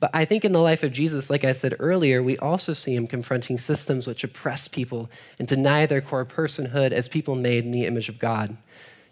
But 0.00 0.10
I 0.12 0.24
think 0.24 0.44
in 0.44 0.52
the 0.52 0.60
life 0.60 0.82
of 0.82 0.92
Jesus, 0.92 1.30
like 1.30 1.44
I 1.44 1.52
said 1.52 1.76
earlier, 1.78 2.22
we 2.22 2.36
also 2.38 2.72
see 2.72 2.94
him 2.94 3.06
confronting 3.06 3.58
systems 3.58 4.06
which 4.06 4.24
oppress 4.24 4.68
people 4.68 5.08
and 5.38 5.48
deny 5.48 5.86
their 5.86 6.00
core 6.00 6.26
personhood 6.26 6.92
as 6.92 7.08
people 7.08 7.34
made 7.34 7.64
in 7.64 7.70
the 7.70 7.86
image 7.86 8.08
of 8.08 8.18
God. 8.18 8.56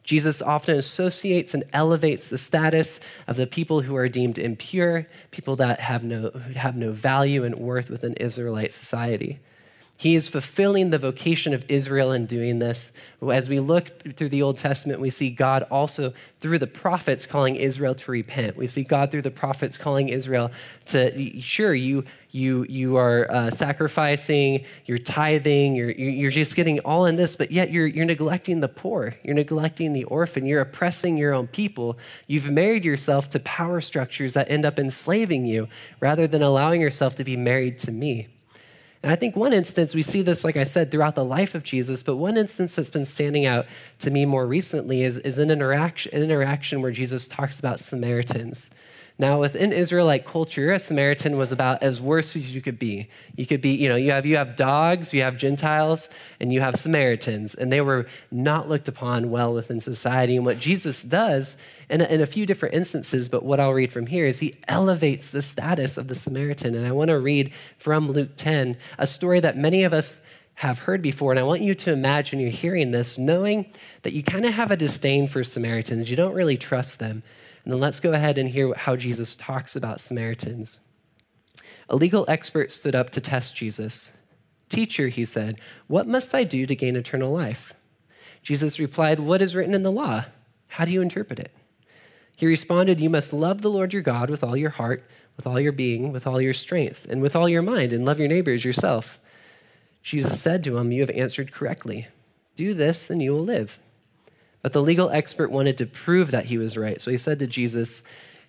Jesus 0.02 0.42
often 0.42 0.76
associates 0.76 1.54
and 1.54 1.64
elevates 1.72 2.28
the 2.28 2.38
status 2.38 2.98
of 3.28 3.36
the 3.36 3.46
people 3.46 3.82
who 3.82 3.94
are 3.94 4.08
deemed 4.08 4.38
impure, 4.38 5.06
people 5.30 5.56
that 5.56 5.80
have 5.80 6.02
no, 6.02 6.30
have 6.56 6.76
no 6.76 6.90
value 6.90 7.44
and 7.44 7.54
worth 7.54 7.88
within 7.88 8.14
Israelite 8.14 8.74
society. 8.74 9.38
He 10.02 10.16
is 10.16 10.26
fulfilling 10.26 10.90
the 10.90 10.98
vocation 10.98 11.54
of 11.54 11.64
Israel 11.68 12.10
in 12.10 12.26
doing 12.26 12.58
this. 12.58 12.90
As 13.22 13.48
we 13.48 13.60
look 13.60 14.16
through 14.16 14.30
the 14.30 14.42
Old 14.42 14.58
Testament, 14.58 14.98
we 14.98 15.10
see 15.10 15.30
God 15.30 15.64
also 15.70 16.12
through 16.40 16.58
the 16.58 16.66
prophets 16.66 17.24
calling 17.24 17.54
Israel 17.54 17.94
to 17.94 18.10
repent. 18.10 18.56
We 18.56 18.66
see 18.66 18.82
God 18.82 19.12
through 19.12 19.22
the 19.22 19.30
prophets 19.30 19.78
calling 19.78 20.08
Israel 20.08 20.50
to, 20.86 21.40
sure, 21.40 21.72
you, 21.72 22.04
you, 22.32 22.66
you 22.68 22.96
are 22.96 23.30
uh, 23.30 23.52
sacrificing, 23.52 24.64
you're 24.86 24.98
tithing, 24.98 25.76
you're, 25.76 25.92
you're 25.92 26.32
just 26.32 26.56
getting 26.56 26.80
all 26.80 27.06
in 27.06 27.14
this, 27.14 27.36
but 27.36 27.52
yet 27.52 27.70
you're, 27.70 27.86
you're 27.86 28.04
neglecting 28.04 28.58
the 28.58 28.66
poor, 28.66 29.14
you're 29.22 29.36
neglecting 29.36 29.92
the 29.92 30.02
orphan, 30.02 30.46
you're 30.46 30.62
oppressing 30.62 31.16
your 31.16 31.32
own 31.32 31.46
people. 31.46 31.96
You've 32.26 32.50
married 32.50 32.84
yourself 32.84 33.30
to 33.30 33.38
power 33.38 33.80
structures 33.80 34.34
that 34.34 34.50
end 34.50 34.66
up 34.66 34.80
enslaving 34.80 35.46
you 35.46 35.68
rather 36.00 36.26
than 36.26 36.42
allowing 36.42 36.80
yourself 36.80 37.14
to 37.14 37.24
be 37.24 37.36
married 37.36 37.78
to 37.78 37.92
me. 37.92 38.26
And 39.02 39.10
I 39.10 39.16
think 39.16 39.34
one 39.34 39.52
instance, 39.52 39.94
we 39.94 40.02
see 40.02 40.22
this, 40.22 40.44
like 40.44 40.56
I 40.56 40.64
said, 40.64 40.90
throughout 40.90 41.16
the 41.16 41.24
life 41.24 41.54
of 41.54 41.64
Jesus, 41.64 42.02
but 42.02 42.16
one 42.16 42.36
instance 42.36 42.76
that's 42.76 42.90
been 42.90 43.04
standing 43.04 43.46
out 43.46 43.66
to 43.98 44.10
me 44.10 44.24
more 44.24 44.46
recently 44.46 45.02
is, 45.02 45.18
is 45.18 45.38
an, 45.38 45.50
interaction, 45.50 46.14
an 46.14 46.22
interaction 46.22 46.82
where 46.82 46.92
Jesus 46.92 47.26
talks 47.26 47.58
about 47.58 47.80
Samaritans. 47.80 48.70
Now, 49.18 49.40
within 49.40 49.72
Israelite 49.72 50.24
culture, 50.24 50.72
a 50.72 50.78
Samaritan 50.78 51.36
was 51.36 51.52
about 51.52 51.82
as 51.82 52.00
worse 52.00 52.34
as 52.34 52.50
you 52.50 52.60
could 52.60 52.78
be. 52.78 53.08
You 53.36 53.46
could 53.46 53.60
be, 53.60 53.70
you 53.70 53.88
know, 53.88 53.94
you 53.94 54.10
have, 54.10 54.24
you 54.24 54.36
have 54.36 54.56
dogs, 54.56 55.12
you 55.12 55.22
have 55.22 55.36
Gentiles, 55.36 56.08
and 56.40 56.52
you 56.52 56.60
have 56.60 56.76
Samaritans, 56.76 57.54
and 57.54 57.72
they 57.72 57.82
were 57.82 58.06
not 58.30 58.68
looked 58.68 58.88
upon 58.88 59.30
well 59.30 59.52
within 59.52 59.80
society. 59.80 60.36
And 60.36 60.46
what 60.46 60.58
Jesus 60.58 61.02
does 61.02 61.56
in 61.90 62.00
a, 62.00 62.04
in 62.04 62.20
a 62.20 62.26
few 62.26 62.46
different 62.46 62.74
instances, 62.74 63.28
but 63.28 63.44
what 63.44 63.60
I'll 63.60 63.74
read 63.74 63.92
from 63.92 64.06
here 64.06 64.26
is 64.26 64.38
he 64.38 64.54
elevates 64.66 65.30
the 65.30 65.42
status 65.42 65.98
of 65.98 66.08
the 66.08 66.14
Samaritan. 66.14 66.74
And 66.74 66.86
I 66.86 66.92
want 66.92 67.08
to 67.08 67.18
read 67.18 67.52
from 67.78 68.10
Luke 68.10 68.30
10, 68.36 68.76
a 68.98 69.06
story 69.06 69.40
that 69.40 69.56
many 69.56 69.84
of 69.84 69.92
us 69.92 70.18
have 70.56 70.80
heard 70.80 71.02
before. 71.02 71.32
And 71.32 71.38
I 71.40 71.44
want 71.44 71.60
you 71.60 71.74
to 71.74 71.92
imagine 71.92 72.40
you're 72.40 72.50
hearing 72.50 72.90
this, 72.90 73.18
knowing 73.18 73.72
that 74.02 74.12
you 74.12 74.22
kind 74.22 74.46
of 74.46 74.54
have 74.54 74.70
a 74.70 74.76
disdain 74.76 75.28
for 75.28 75.44
Samaritans. 75.44 76.10
You 76.10 76.16
don't 76.16 76.34
really 76.34 76.56
trust 76.56 76.98
them. 76.98 77.22
And 77.64 77.72
then 77.72 77.80
let's 77.80 78.00
go 78.00 78.12
ahead 78.12 78.38
and 78.38 78.48
hear 78.48 78.74
how 78.74 78.96
Jesus 78.96 79.36
talks 79.36 79.76
about 79.76 80.00
Samaritans. 80.00 80.80
A 81.88 81.96
legal 81.96 82.24
expert 82.28 82.72
stood 82.72 82.94
up 82.94 83.10
to 83.10 83.20
test 83.20 83.54
Jesus. 83.54 84.12
Teacher, 84.68 85.08
he 85.08 85.24
said, 85.24 85.60
what 85.86 86.06
must 86.06 86.34
I 86.34 86.44
do 86.44 86.66
to 86.66 86.74
gain 86.74 86.96
eternal 86.96 87.32
life? 87.32 87.74
Jesus 88.42 88.78
replied, 88.78 89.20
What 89.20 89.40
is 89.40 89.54
written 89.54 89.74
in 89.74 89.82
the 89.82 89.92
law? 89.92 90.24
How 90.68 90.84
do 90.84 90.90
you 90.90 91.02
interpret 91.02 91.38
it? 91.38 91.52
He 92.36 92.46
responded, 92.46 93.00
You 93.00 93.10
must 93.10 93.32
love 93.32 93.62
the 93.62 93.70
Lord 93.70 93.92
your 93.92 94.02
God 94.02 94.28
with 94.28 94.42
all 94.42 94.56
your 94.56 94.70
heart, 94.70 95.04
with 95.36 95.46
all 95.46 95.60
your 95.60 95.72
being, 95.72 96.12
with 96.12 96.26
all 96.26 96.40
your 96.40 96.54
strength, 96.54 97.06
and 97.08 97.22
with 97.22 97.36
all 97.36 97.48
your 97.48 97.62
mind, 97.62 97.92
and 97.92 98.04
love 98.04 98.18
your 98.18 98.28
neighbor 98.28 98.52
as 98.52 98.64
yourself. 98.64 99.18
Jesus 100.02 100.40
said 100.40 100.64
to 100.64 100.78
him, 100.78 100.90
You 100.90 101.02
have 101.02 101.10
answered 101.10 101.52
correctly. 101.52 102.08
Do 102.56 102.74
this, 102.74 103.10
and 103.10 103.22
you 103.22 103.32
will 103.32 103.44
live. 103.44 103.78
But 104.62 104.72
the 104.72 104.82
legal 104.82 105.10
expert 105.10 105.50
wanted 105.50 105.76
to 105.78 105.86
prove 105.86 106.30
that 106.30 106.46
he 106.46 106.56
was 106.56 106.76
right. 106.76 107.00
So 107.00 107.10
he 107.10 107.18
said 107.18 107.38
to 107.40 107.46
Jesus, 107.46 108.02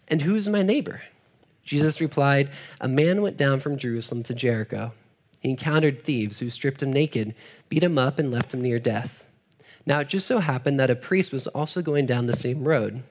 And 0.07 0.21
who's 0.21 0.47
my 0.47 0.61
neighbor? 0.61 1.01
Jesus 1.63 1.99
replied, 1.99 2.49
A 2.79 2.87
man 2.87 3.21
went 3.21 3.37
down 3.37 3.59
from 3.59 3.77
Jerusalem 3.77 4.23
to 4.23 4.33
Jericho. 4.33 4.91
He 5.39 5.49
encountered 5.49 6.03
thieves 6.03 6.39
who 6.39 6.49
stripped 6.49 6.83
him 6.83 6.93
naked, 6.93 7.35
beat 7.67 7.83
him 7.83 7.97
up, 7.97 8.19
and 8.19 8.31
left 8.31 8.53
him 8.53 8.61
near 8.61 8.79
death. 8.79 9.25
Now 9.85 9.99
it 9.99 10.07
just 10.07 10.27
so 10.27 10.39
happened 10.39 10.79
that 10.79 10.89
a 10.89 10.95
priest 10.95 11.31
was 11.31 11.47
also 11.47 11.81
going 11.81 12.05
down 12.05 12.27
the 12.27 12.35
same 12.35 12.67
road. 12.67 13.03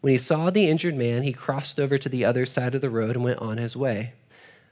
When 0.00 0.12
he 0.12 0.18
saw 0.18 0.50
the 0.50 0.68
injured 0.68 0.96
man, 0.96 1.22
he 1.22 1.32
crossed 1.32 1.78
over 1.78 1.98
to 1.98 2.08
the 2.08 2.24
other 2.24 2.46
side 2.46 2.74
of 2.74 2.80
the 2.80 2.90
road 2.90 3.16
and 3.16 3.24
went 3.24 3.38
on 3.38 3.58
his 3.58 3.76
way. 3.76 4.14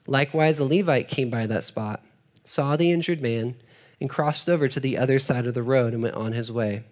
Likewise, 0.07 0.59
a 0.59 0.64
Levite 0.64 1.09
came 1.09 1.29
by 1.29 1.47
that 1.47 1.64
spot, 1.64 2.03
saw 2.45 2.77
the 2.77 2.91
injured 2.91 3.21
man, 3.21 3.57
and 4.01 4.09
crossed 4.09 4.49
over 4.49 4.69
to 4.69 4.81
the 4.81 4.97
other 4.97 5.19
side 5.19 5.47
of 5.47 5.55
the 5.55 5.62
road 5.62 5.93
and 5.93 6.03
went 6.03 6.14
on 6.14 6.33
his 6.33 6.51
way. 6.51 6.85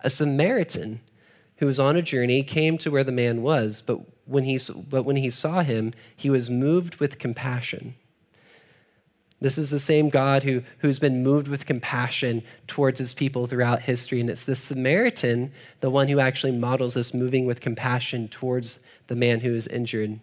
A 0.00 0.10
Samaritan 0.10 1.00
who 1.56 1.66
was 1.66 1.80
on 1.80 1.96
a 1.96 2.02
journey 2.02 2.42
came 2.42 2.78
to 2.78 2.90
where 2.90 3.04
the 3.04 3.12
man 3.12 3.42
was, 3.42 3.82
but 3.84 4.00
when 4.26 4.44
he, 4.44 4.60
but 4.88 5.02
when 5.02 5.16
he 5.16 5.30
saw 5.30 5.62
him, 5.62 5.92
he 6.16 6.30
was 6.30 6.48
moved 6.48 6.96
with 6.96 7.18
compassion. 7.18 7.94
This 9.40 9.56
is 9.56 9.70
the 9.70 9.78
same 9.78 10.08
God 10.08 10.42
who, 10.42 10.62
who's 10.78 10.98
been 10.98 11.22
moved 11.22 11.46
with 11.46 11.66
compassion 11.66 12.42
towards 12.66 12.98
his 12.98 13.14
people 13.14 13.46
throughout 13.46 13.82
history. 13.82 14.20
And 14.20 14.28
it's 14.28 14.42
the 14.44 14.56
Samaritan, 14.56 15.52
the 15.80 15.90
one 15.90 16.08
who 16.08 16.18
actually 16.18 16.52
models 16.52 16.94
this 16.94 17.14
moving 17.14 17.46
with 17.46 17.60
compassion 17.60 18.28
towards 18.28 18.80
the 19.06 19.14
man 19.14 19.40
who 19.40 19.54
is 19.54 19.68
injured. 19.68 20.18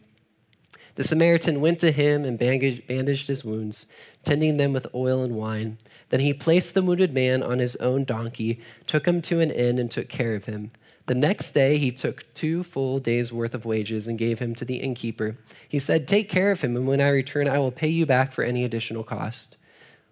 The 0.95 1.03
Samaritan 1.03 1.59
went 1.59 1.79
to 1.81 1.91
him 1.91 2.23
and 2.23 2.39
bandaged 2.39 3.27
his 3.27 3.43
wounds, 3.43 3.85
tending 4.23 4.57
them 4.57 4.71
with 4.71 4.87
oil 4.95 5.23
and 5.23 5.35
wine. 5.35 5.77
Then 6.09 6.21
he 6.21 6.33
placed 6.33 6.73
the 6.73 6.81
wounded 6.81 7.13
man 7.13 7.43
on 7.43 7.59
his 7.59 7.75
own 7.77 8.05
donkey, 8.05 8.61
took 8.87 9.05
him 9.05 9.21
to 9.23 9.41
an 9.41 9.51
inn, 9.51 9.77
and 9.77 9.91
took 9.91 10.07
care 10.07 10.35
of 10.35 10.45
him. 10.45 10.71
The 11.07 11.15
next 11.15 11.51
day 11.51 11.77
he 11.77 11.91
took 11.91 12.33
two 12.33 12.63
full 12.63 12.99
days' 12.99 13.31
worth 13.31 13.53
of 13.53 13.65
wages 13.65 14.07
and 14.07 14.17
gave 14.17 14.39
him 14.39 14.55
to 14.55 14.65
the 14.65 14.77
innkeeper. 14.77 15.37
He 15.67 15.79
said, 15.79 16.07
Take 16.07 16.29
care 16.29 16.49
of 16.49 16.61
him, 16.61 16.75
and 16.75 16.87
when 16.87 17.01
I 17.01 17.09
return, 17.09 17.47
I 17.47 17.59
will 17.59 17.71
pay 17.71 17.89
you 17.89 18.05
back 18.05 18.31
for 18.31 18.43
any 18.43 18.63
additional 18.63 19.03
cost. 19.03 19.57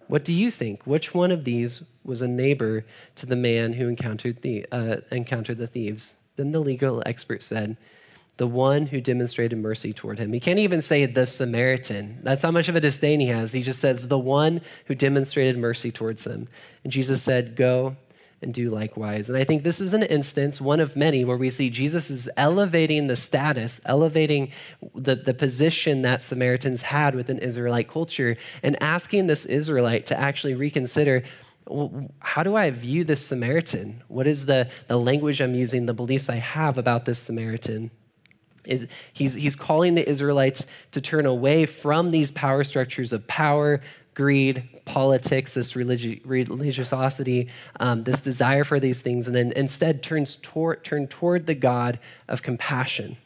What 0.07 0.25
do 0.25 0.33
you 0.33 0.51
think? 0.51 0.85
Which 0.85 1.13
one 1.13 1.31
of 1.31 1.45
these 1.45 1.81
was 2.03 2.21
a 2.21 2.27
neighbor 2.27 2.85
to 3.15 3.25
the 3.25 3.37
man 3.37 3.73
who 3.73 3.87
encountered 3.87 4.41
the, 4.41 4.65
uh, 4.71 4.97
encountered 5.11 5.57
the 5.57 5.65
thieves? 5.65 6.15
Then 6.35 6.51
the 6.51 6.59
legal 6.59 7.01
expert 7.05 7.41
said, 7.41 7.77
the 8.37 8.47
one 8.47 8.87
who 8.87 8.99
demonstrated 8.99 9.57
mercy 9.59 9.93
toward 9.93 10.17
him. 10.17 10.33
He 10.33 10.39
can't 10.39 10.59
even 10.59 10.81
say 10.81 11.05
the 11.05 11.25
Samaritan. 11.25 12.19
That's 12.23 12.41
how 12.41 12.51
much 12.51 12.67
of 12.67 12.75
a 12.75 12.81
disdain 12.81 13.19
he 13.19 13.27
has. 13.27 13.51
He 13.51 13.61
just 13.61 13.79
says, 13.79 14.07
the 14.07 14.17
one 14.17 14.61
who 14.85 14.95
demonstrated 14.95 15.57
mercy 15.57 15.91
towards 15.91 16.25
him. 16.25 16.47
And 16.83 16.91
Jesus 16.91 17.21
said, 17.21 17.55
Go 17.55 17.95
and 18.41 18.53
do 18.53 18.69
likewise. 18.69 19.29
And 19.29 19.37
I 19.37 19.43
think 19.45 19.63
this 19.63 19.79
is 19.79 19.93
an 19.93 20.03
instance, 20.03 20.59
one 20.59 20.79
of 20.79 20.95
many, 20.95 21.23
where 21.23 21.37
we 21.37 21.49
see 21.49 21.69
Jesus 21.69 22.11
is 22.11 22.29
elevating 22.35 23.07
the 23.07 23.15
status, 23.15 23.79
elevating 23.85 24.51
the, 24.93 25.15
the 25.15 25.33
position 25.33 26.01
that 26.01 26.21
Samaritans 26.21 26.81
had 26.81 27.15
within 27.15 27.39
Israelite 27.39 27.87
culture, 27.87 28.35
and 28.61 28.81
asking 28.83 29.27
this 29.27 29.45
Israelite 29.45 30.07
to 30.07 30.19
actually 30.19 30.55
reconsider 30.55 31.23
how 32.19 32.43
do 32.43 32.57
I 32.57 32.69
view 32.71 33.05
this 33.05 33.25
Samaritan? 33.25 34.03
What 34.09 34.27
is 34.27 34.47
the, 34.47 34.69
the 34.89 34.97
language 34.97 35.39
I'm 35.39 35.55
using, 35.55 35.85
the 35.85 35.93
beliefs 35.93 36.27
I 36.27 36.35
have 36.35 36.77
about 36.77 37.05
this 37.05 37.19
Samaritan? 37.19 37.89
Is, 38.65 38.87
he's, 39.11 39.33
he's 39.33 39.55
calling 39.55 39.95
the 39.95 40.07
Israelites 40.07 40.65
to 40.91 41.01
turn 41.01 41.25
away 41.25 41.65
from 41.65 42.11
these 42.11 42.31
power 42.31 42.63
structures 42.63 43.11
of 43.13 43.27
power, 43.27 43.81
greed, 44.13 44.67
politics, 44.85 45.53
this 45.53 45.73
religi- 45.73 46.21
religiosity, 46.25 47.49
um, 47.79 48.03
this 48.03 48.21
desire 48.21 48.63
for 48.63 48.79
these 48.79 49.01
things, 49.01 49.27
and 49.27 49.35
then 49.35 49.51
instead 49.55 50.03
turns 50.03 50.37
toward, 50.37 50.83
turn 50.83 51.07
toward 51.07 51.47
the 51.47 51.55
God 51.55 51.99
of 52.27 52.41
compassion. 52.41 53.17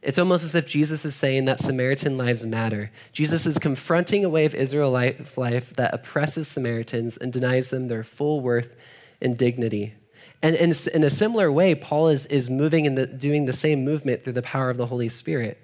It's 0.00 0.18
almost 0.18 0.44
as 0.44 0.54
if 0.54 0.66
Jesus 0.66 1.04
is 1.04 1.16
saying 1.16 1.46
that 1.46 1.60
Samaritan 1.60 2.16
lives 2.16 2.46
matter. 2.46 2.92
Jesus 3.12 3.46
is 3.46 3.58
confronting 3.58 4.24
a 4.24 4.28
way 4.28 4.44
of 4.44 4.54
Israelite 4.54 5.36
life 5.36 5.74
that 5.74 5.92
oppresses 5.92 6.46
Samaritans 6.46 7.16
and 7.16 7.32
denies 7.32 7.70
them 7.70 7.88
their 7.88 8.04
full 8.04 8.40
worth 8.40 8.76
and 9.20 9.36
dignity. 9.36 9.94
And 10.42 10.54
in, 10.54 10.72
in 10.94 11.04
a 11.04 11.10
similar 11.10 11.50
way, 11.50 11.74
Paul 11.74 12.08
is, 12.08 12.26
is 12.26 12.48
moving 12.48 12.86
and 12.86 13.18
doing 13.18 13.46
the 13.46 13.52
same 13.52 13.84
movement 13.84 14.22
through 14.22 14.34
the 14.34 14.42
power 14.42 14.70
of 14.70 14.76
the 14.76 14.86
Holy 14.86 15.08
Spirit. 15.08 15.60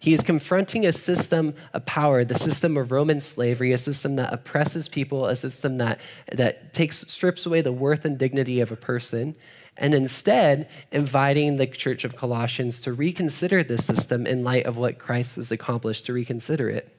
He 0.00 0.12
is 0.12 0.22
confronting 0.22 0.86
a 0.86 0.92
system 0.92 1.54
of 1.72 1.84
power, 1.86 2.24
the 2.24 2.38
system 2.38 2.76
of 2.76 2.92
Roman 2.92 3.20
slavery, 3.20 3.72
a 3.72 3.78
system 3.78 4.16
that 4.16 4.32
oppresses 4.32 4.88
people, 4.88 5.26
a 5.26 5.36
system 5.36 5.78
that, 5.78 6.00
that 6.32 6.74
takes, 6.74 7.00
strips 7.08 7.46
away 7.46 7.60
the 7.62 7.72
worth 7.72 8.04
and 8.04 8.18
dignity 8.18 8.60
of 8.60 8.70
a 8.70 8.76
person, 8.76 9.36
and 9.76 9.94
instead 9.94 10.68
inviting 10.92 11.56
the 11.56 11.66
church 11.66 12.04
of 12.04 12.16
Colossians 12.16 12.80
to 12.80 12.92
reconsider 12.92 13.62
this 13.62 13.84
system 13.84 14.26
in 14.26 14.44
light 14.44 14.66
of 14.66 14.76
what 14.76 14.98
Christ 14.98 15.36
has 15.36 15.50
accomplished, 15.50 16.06
to 16.06 16.12
reconsider 16.12 16.68
it. 16.70 16.92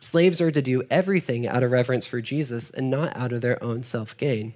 Slaves 0.00 0.40
are 0.40 0.52
to 0.52 0.62
do 0.62 0.84
everything 0.90 1.46
out 1.46 1.62
of 1.62 1.72
reverence 1.72 2.06
for 2.06 2.20
Jesus 2.20 2.70
and 2.70 2.88
not 2.88 3.16
out 3.16 3.32
of 3.32 3.40
their 3.40 3.62
own 3.62 3.82
self 3.82 4.16
gain. 4.16 4.54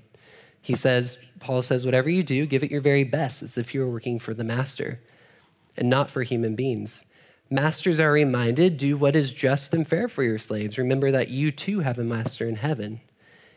He 0.62 0.76
says, 0.76 1.18
Paul 1.40 1.60
says, 1.60 1.84
whatever 1.84 2.08
you 2.08 2.22
do, 2.22 2.46
give 2.46 2.62
it 2.62 2.70
your 2.70 2.80
very 2.80 3.04
best 3.04 3.42
as 3.42 3.58
if 3.58 3.74
you 3.74 3.80
were 3.80 3.90
working 3.90 4.20
for 4.20 4.32
the 4.32 4.44
master 4.44 5.00
and 5.76 5.90
not 5.90 6.10
for 6.10 6.22
human 6.22 6.54
beings. 6.54 7.04
Masters 7.50 8.00
are 8.00 8.12
reminded, 8.12 8.78
do 8.78 8.96
what 8.96 9.16
is 9.16 9.30
just 9.30 9.74
and 9.74 9.86
fair 9.86 10.08
for 10.08 10.22
your 10.22 10.38
slaves. 10.38 10.78
Remember 10.78 11.10
that 11.10 11.28
you 11.28 11.50
too 11.50 11.80
have 11.80 11.98
a 11.98 12.04
master 12.04 12.48
in 12.48 12.56
heaven. 12.56 13.00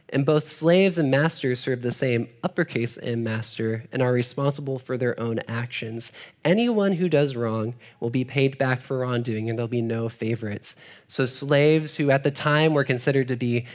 And 0.10 0.26
both 0.26 0.52
slaves 0.52 0.98
and 0.98 1.10
masters 1.10 1.60
serve 1.60 1.82
the 1.82 1.92
same 1.92 2.28
uppercase 2.44 2.98
M 2.98 3.24
master 3.24 3.86
and 3.92 4.02
are 4.02 4.12
responsible 4.12 4.78
for 4.78 4.98
their 4.98 5.20
own 5.20 5.40
actions. 5.48 6.12
Anyone 6.44 6.94
who 6.94 7.10
does 7.10 7.36
wrong 7.36 7.74
will 8.00 8.12
be 8.12 8.24
paid 8.24 8.58
back 8.58 8.82
for 8.82 9.00
wrongdoing, 9.00 9.50
and 9.50 9.58
there'll 9.58 9.68
be 9.68 9.82
no 9.82 10.08
favorites. 10.10 10.76
So, 11.08 11.26
slaves 11.26 11.96
who 11.96 12.12
at 12.12 12.24
the 12.24 12.32
time 12.32 12.74
were 12.74 12.84
considered 12.84 13.28
to 13.30 13.36
be 13.36 13.66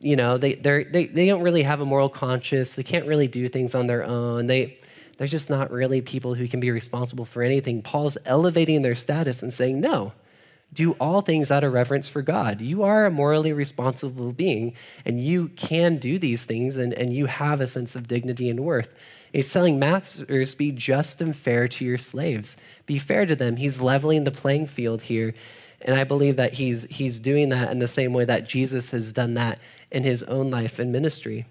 you 0.00 0.16
know, 0.16 0.38
they, 0.38 0.54
they 0.54 1.06
they, 1.06 1.26
don't 1.26 1.42
really 1.42 1.62
have 1.64 1.80
a 1.80 1.84
moral 1.84 2.08
conscience. 2.08 2.74
They 2.74 2.82
can't 2.82 3.06
really 3.06 3.26
do 3.26 3.48
things 3.48 3.74
on 3.74 3.86
their 3.88 4.04
own. 4.04 4.46
They, 4.46 4.78
they're 5.16 5.26
just 5.26 5.50
not 5.50 5.72
really 5.72 6.00
people 6.00 6.34
who 6.34 6.46
can 6.46 6.60
be 6.60 6.70
responsible 6.70 7.24
for 7.24 7.42
anything. 7.42 7.82
Paul's 7.82 8.16
elevating 8.24 8.82
their 8.82 8.94
status 8.94 9.42
and 9.42 9.52
saying, 9.52 9.80
no, 9.80 10.12
do 10.72 10.92
all 10.92 11.20
things 11.22 11.50
out 11.50 11.64
of 11.64 11.72
reverence 11.72 12.08
for 12.08 12.22
God. 12.22 12.60
You 12.60 12.84
are 12.84 13.06
a 13.06 13.10
morally 13.10 13.52
responsible 13.52 14.32
being, 14.32 14.74
and 15.04 15.20
you 15.20 15.48
can 15.48 15.96
do 15.96 16.18
these 16.18 16.44
things, 16.44 16.76
and, 16.76 16.94
and 16.94 17.12
you 17.12 17.26
have 17.26 17.60
a 17.60 17.66
sense 17.66 17.96
of 17.96 18.06
dignity 18.06 18.48
and 18.48 18.60
worth. 18.60 18.94
He's 19.32 19.52
telling 19.52 19.78
masters, 19.78 20.54
be 20.54 20.70
just 20.70 21.20
and 21.20 21.36
fair 21.36 21.68
to 21.68 21.84
your 21.84 21.98
slaves. 21.98 22.56
Be 22.86 22.98
fair 22.98 23.26
to 23.26 23.34
them. 23.34 23.56
He's 23.56 23.80
leveling 23.80 24.24
the 24.24 24.30
playing 24.30 24.66
field 24.66 25.02
here. 25.02 25.34
And 25.82 25.94
I 25.94 26.04
believe 26.04 26.36
that 26.36 26.54
he's, 26.54 26.86
he's 26.90 27.20
doing 27.20 27.50
that 27.50 27.70
in 27.70 27.78
the 27.78 27.88
same 27.88 28.12
way 28.12 28.24
that 28.24 28.48
Jesus 28.48 28.90
has 28.90 29.12
done 29.12 29.34
that 29.34 29.60
in 29.90 30.02
his 30.02 30.22
own 30.24 30.50
life 30.50 30.78
and 30.78 30.92
ministry. 30.92 31.46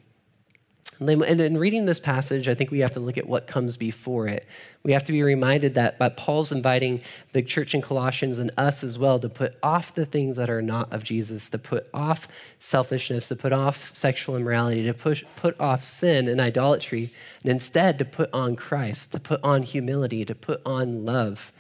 And 0.99 1.21
in 1.23 1.57
reading 1.59 1.85
this 1.85 1.99
passage, 1.99 2.47
I 2.47 2.55
think 2.55 2.71
we 2.71 2.79
have 2.79 2.93
to 2.93 2.99
look 2.99 3.17
at 3.19 3.27
what 3.27 3.45
comes 3.45 3.77
before 3.77 4.27
it. 4.27 4.47
We 4.83 4.93
have 4.93 5.03
to 5.03 5.11
be 5.11 5.21
reminded 5.21 5.75
that 5.75 5.99
by 5.99 6.09
Paul's 6.09 6.51
inviting 6.51 7.01
the 7.33 7.43
church 7.43 7.75
in 7.75 7.83
Colossians 7.83 8.39
and 8.39 8.49
us 8.57 8.83
as 8.83 8.97
well 8.97 9.19
to 9.19 9.29
put 9.29 9.55
off 9.61 9.93
the 9.93 10.07
things 10.07 10.37
that 10.37 10.49
are 10.49 10.61
not 10.61 10.91
of 10.91 11.03
Jesus, 11.03 11.49
to 11.49 11.59
put 11.59 11.87
off 11.93 12.27
selfishness, 12.59 13.27
to 13.27 13.35
put 13.35 13.53
off 13.53 13.93
sexual 13.93 14.37
immorality, 14.37 14.83
to 14.83 14.93
push, 14.93 15.23
put 15.35 15.59
off 15.59 15.83
sin 15.83 16.27
and 16.27 16.41
idolatry, 16.41 17.13
and 17.43 17.51
instead 17.51 17.99
to 17.99 18.05
put 18.05 18.33
on 18.33 18.55
Christ, 18.55 19.11
to 19.11 19.19
put 19.19 19.39
on 19.43 19.63
humility, 19.63 20.25
to 20.25 20.33
put 20.33 20.61
on 20.65 21.05
love. 21.05 21.51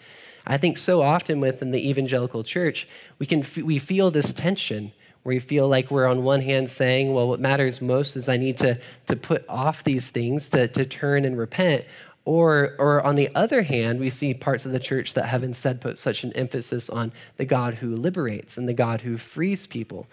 I 0.47 0.57
think 0.57 0.77
so 0.77 1.01
often 1.01 1.39
within 1.39 1.71
the 1.71 1.89
evangelical 1.89 2.43
church, 2.43 2.87
we, 3.19 3.25
can, 3.25 3.45
we 3.63 3.79
feel 3.79 4.09
this 4.09 4.33
tension 4.33 4.93
where 5.23 5.33
you 5.33 5.41
feel 5.41 5.67
like 5.67 5.91
we're 5.91 6.07
on 6.07 6.23
one 6.23 6.41
hand 6.41 6.69
saying, 6.69 7.13
well, 7.13 7.27
what 7.27 7.41
matters 7.41 7.81
most 7.81 8.15
is 8.15 8.29
I 8.29 8.37
need 8.37 8.55
to, 8.57 8.79
to 9.07 9.15
put 9.17 9.43
off 9.49 9.83
these 9.83 10.09
things, 10.09 10.47
to, 10.49 10.69
to 10.69 10.85
turn 10.85 11.25
and 11.25 11.37
repent. 11.37 11.83
Or, 12.23 12.75
or 12.79 13.05
on 13.05 13.15
the 13.15 13.29
other 13.35 13.61
hand, 13.63 13.99
we 13.99 14.09
see 14.09 14.33
parts 14.33 14.65
of 14.65 14.71
the 14.71 14.79
church 14.79 15.13
that 15.15 15.25
have 15.25 15.43
instead 15.43 15.81
put 15.81 15.97
such 15.97 16.23
an 16.23 16.31
emphasis 16.33 16.89
on 16.89 17.11
the 17.35 17.45
God 17.45 17.75
who 17.75 17.95
liberates 17.95 18.57
and 18.57 18.69
the 18.69 18.73
God 18.73 19.01
who 19.01 19.17
frees 19.17 19.67
people. 19.67 20.07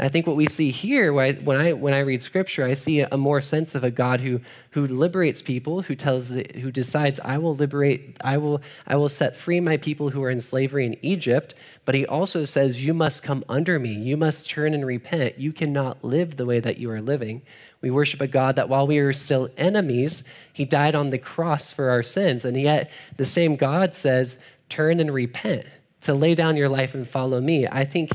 I 0.00 0.08
think 0.08 0.28
what 0.28 0.36
we 0.36 0.46
see 0.46 0.70
here, 0.70 1.12
when 1.12 1.60
I, 1.60 1.72
when 1.72 1.92
I 1.92 1.98
read 1.98 2.22
scripture, 2.22 2.64
I 2.64 2.74
see 2.74 3.00
a 3.00 3.16
more 3.16 3.40
sense 3.40 3.74
of 3.74 3.82
a 3.82 3.90
God 3.90 4.20
who, 4.20 4.40
who 4.70 4.86
liberates 4.86 5.42
people, 5.42 5.82
who 5.82 5.96
tells, 5.96 6.28
who 6.28 6.70
decides, 6.70 7.18
I 7.18 7.38
will 7.38 7.56
liberate, 7.56 8.16
I 8.22 8.36
will, 8.36 8.62
I 8.86 8.94
will 8.94 9.08
set 9.08 9.36
free 9.36 9.58
my 9.58 9.76
people 9.76 10.10
who 10.10 10.22
are 10.22 10.30
in 10.30 10.40
slavery 10.40 10.86
in 10.86 10.96
Egypt. 11.02 11.56
But 11.84 11.96
he 11.96 12.06
also 12.06 12.44
says, 12.44 12.84
You 12.84 12.94
must 12.94 13.24
come 13.24 13.44
under 13.48 13.80
me. 13.80 13.92
You 13.92 14.16
must 14.16 14.48
turn 14.48 14.72
and 14.72 14.86
repent. 14.86 15.40
You 15.40 15.52
cannot 15.52 16.04
live 16.04 16.36
the 16.36 16.46
way 16.46 16.60
that 16.60 16.78
you 16.78 16.92
are 16.92 17.02
living. 17.02 17.42
We 17.80 17.90
worship 17.90 18.20
a 18.20 18.28
God 18.28 18.54
that 18.54 18.68
while 18.68 18.86
we 18.86 18.98
are 18.98 19.12
still 19.12 19.48
enemies, 19.56 20.22
he 20.52 20.64
died 20.64 20.94
on 20.94 21.10
the 21.10 21.18
cross 21.18 21.72
for 21.72 21.90
our 21.90 22.04
sins. 22.04 22.44
And 22.44 22.60
yet 22.60 22.88
the 23.16 23.24
same 23.24 23.56
God 23.56 23.96
says, 23.96 24.38
Turn 24.68 25.00
and 25.00 25.12
repent, 25.12 25.66
to 26.02 26.14
lay 26.14 26.36
down 26.36 26.56
your 26.56 26.68
life 26.68 26.94
and 26.94 27.08
follow 27.08 27.40
me. 27.40 27.66
I 27.66 27.84
think 27.84 28.12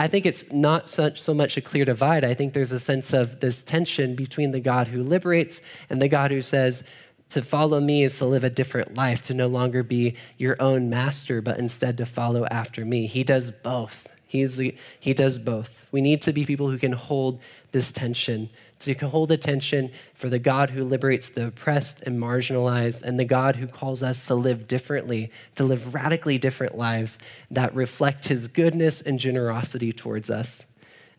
I 0.00 0.08
think 0.08 0.24
it's 0.24 0.50
not 0.50 0.88
such, 0.88 1.20
so 1.20 1.34
much 1.34 1.58
a 1.58 1.60
clear 1.60 1.84
divide. 1.84 2.24
I 2.24 2.32
think 2.32 2.54
there's 2.54 2.72
a 2.72 2.80
sense 2.80 3.12
of 3.12 3.40
this 3.40 3.60
tension 3.60 4.14
between 4.14 4.50
the 4.50 4.58
God 4.58 4.88
who 4.88 5.02
liberates 5.02 5.60
and 5.90 6.00
the 6.00 6.08
God 6.08 6.30
who 6.30 6.40
says, 6.40 6.82
to 7.28 7.42
follow 7.42 7.80
me 7.80 8.02
is 8.04 8.16
to 8.16 8.24
live 8.24 8.42
a 8.42 8.48
different 8.48 8.96
life, 8.96 9.20
to 9.24 9.34
no 9.34 9.46
longer 9.46 9.82
be 9.82 10.16
your 10.38 10.56
own 10.58 10.88
master, 10.88 11.42
but 11.42 11.58
instead 11.58 11.98
to 11.98 12.06
follow 12.06 12.46
after 12.46 12.82
me. 12.86 13.06
He 13.08 13.22
does 13.22 13.50
both. 13.50 14.08
He's, 14.26 14.56
he 14.56 15.12
does 15.12 15.38
both. 15.38 15.86
We 15.92 16.00
need 16.00 16.22
to 16.22 16.32
be 16.32 16.46
people 16.46 16.70
who 16.70 16.78
can 16.78 16.92
hold 16.92 17.38
this 17.72 17.92
tension 17.92 18.48
to 18.80 18.94
hold 18.94 19.30
attention 19.30 19.92
for 20.14 20.28
the 20.28 20.38
God 20.38 20.70
who 20.70 20.82
liberates 20.82 21.28
the 21.28 21.46
oppressed 21.46 22.02
and 22.02 22.18
marginalized, 22.18 23.02
and 23.02 23.20
the 23.20 23.24
God 23.24 23.56
who 23.56 23.66
calls 23.66 24.02
us 24.02 24.26
to 24.26 24.34
live 24.34 24.66
differently, 24.66 25.30
to 25.54 25.64
live 25.64 25.94
radically 25.94 26.38
different 26.38 26.76
lives 26.76 27.18
that 27.50 27.74
reflect 27.74 28.28
his 28.28 28.48
goodness 28.48 29.00
and 29.00 29.20
generosity 29.20 29.92
towards 29.92 30.30
us. 30.30 30.64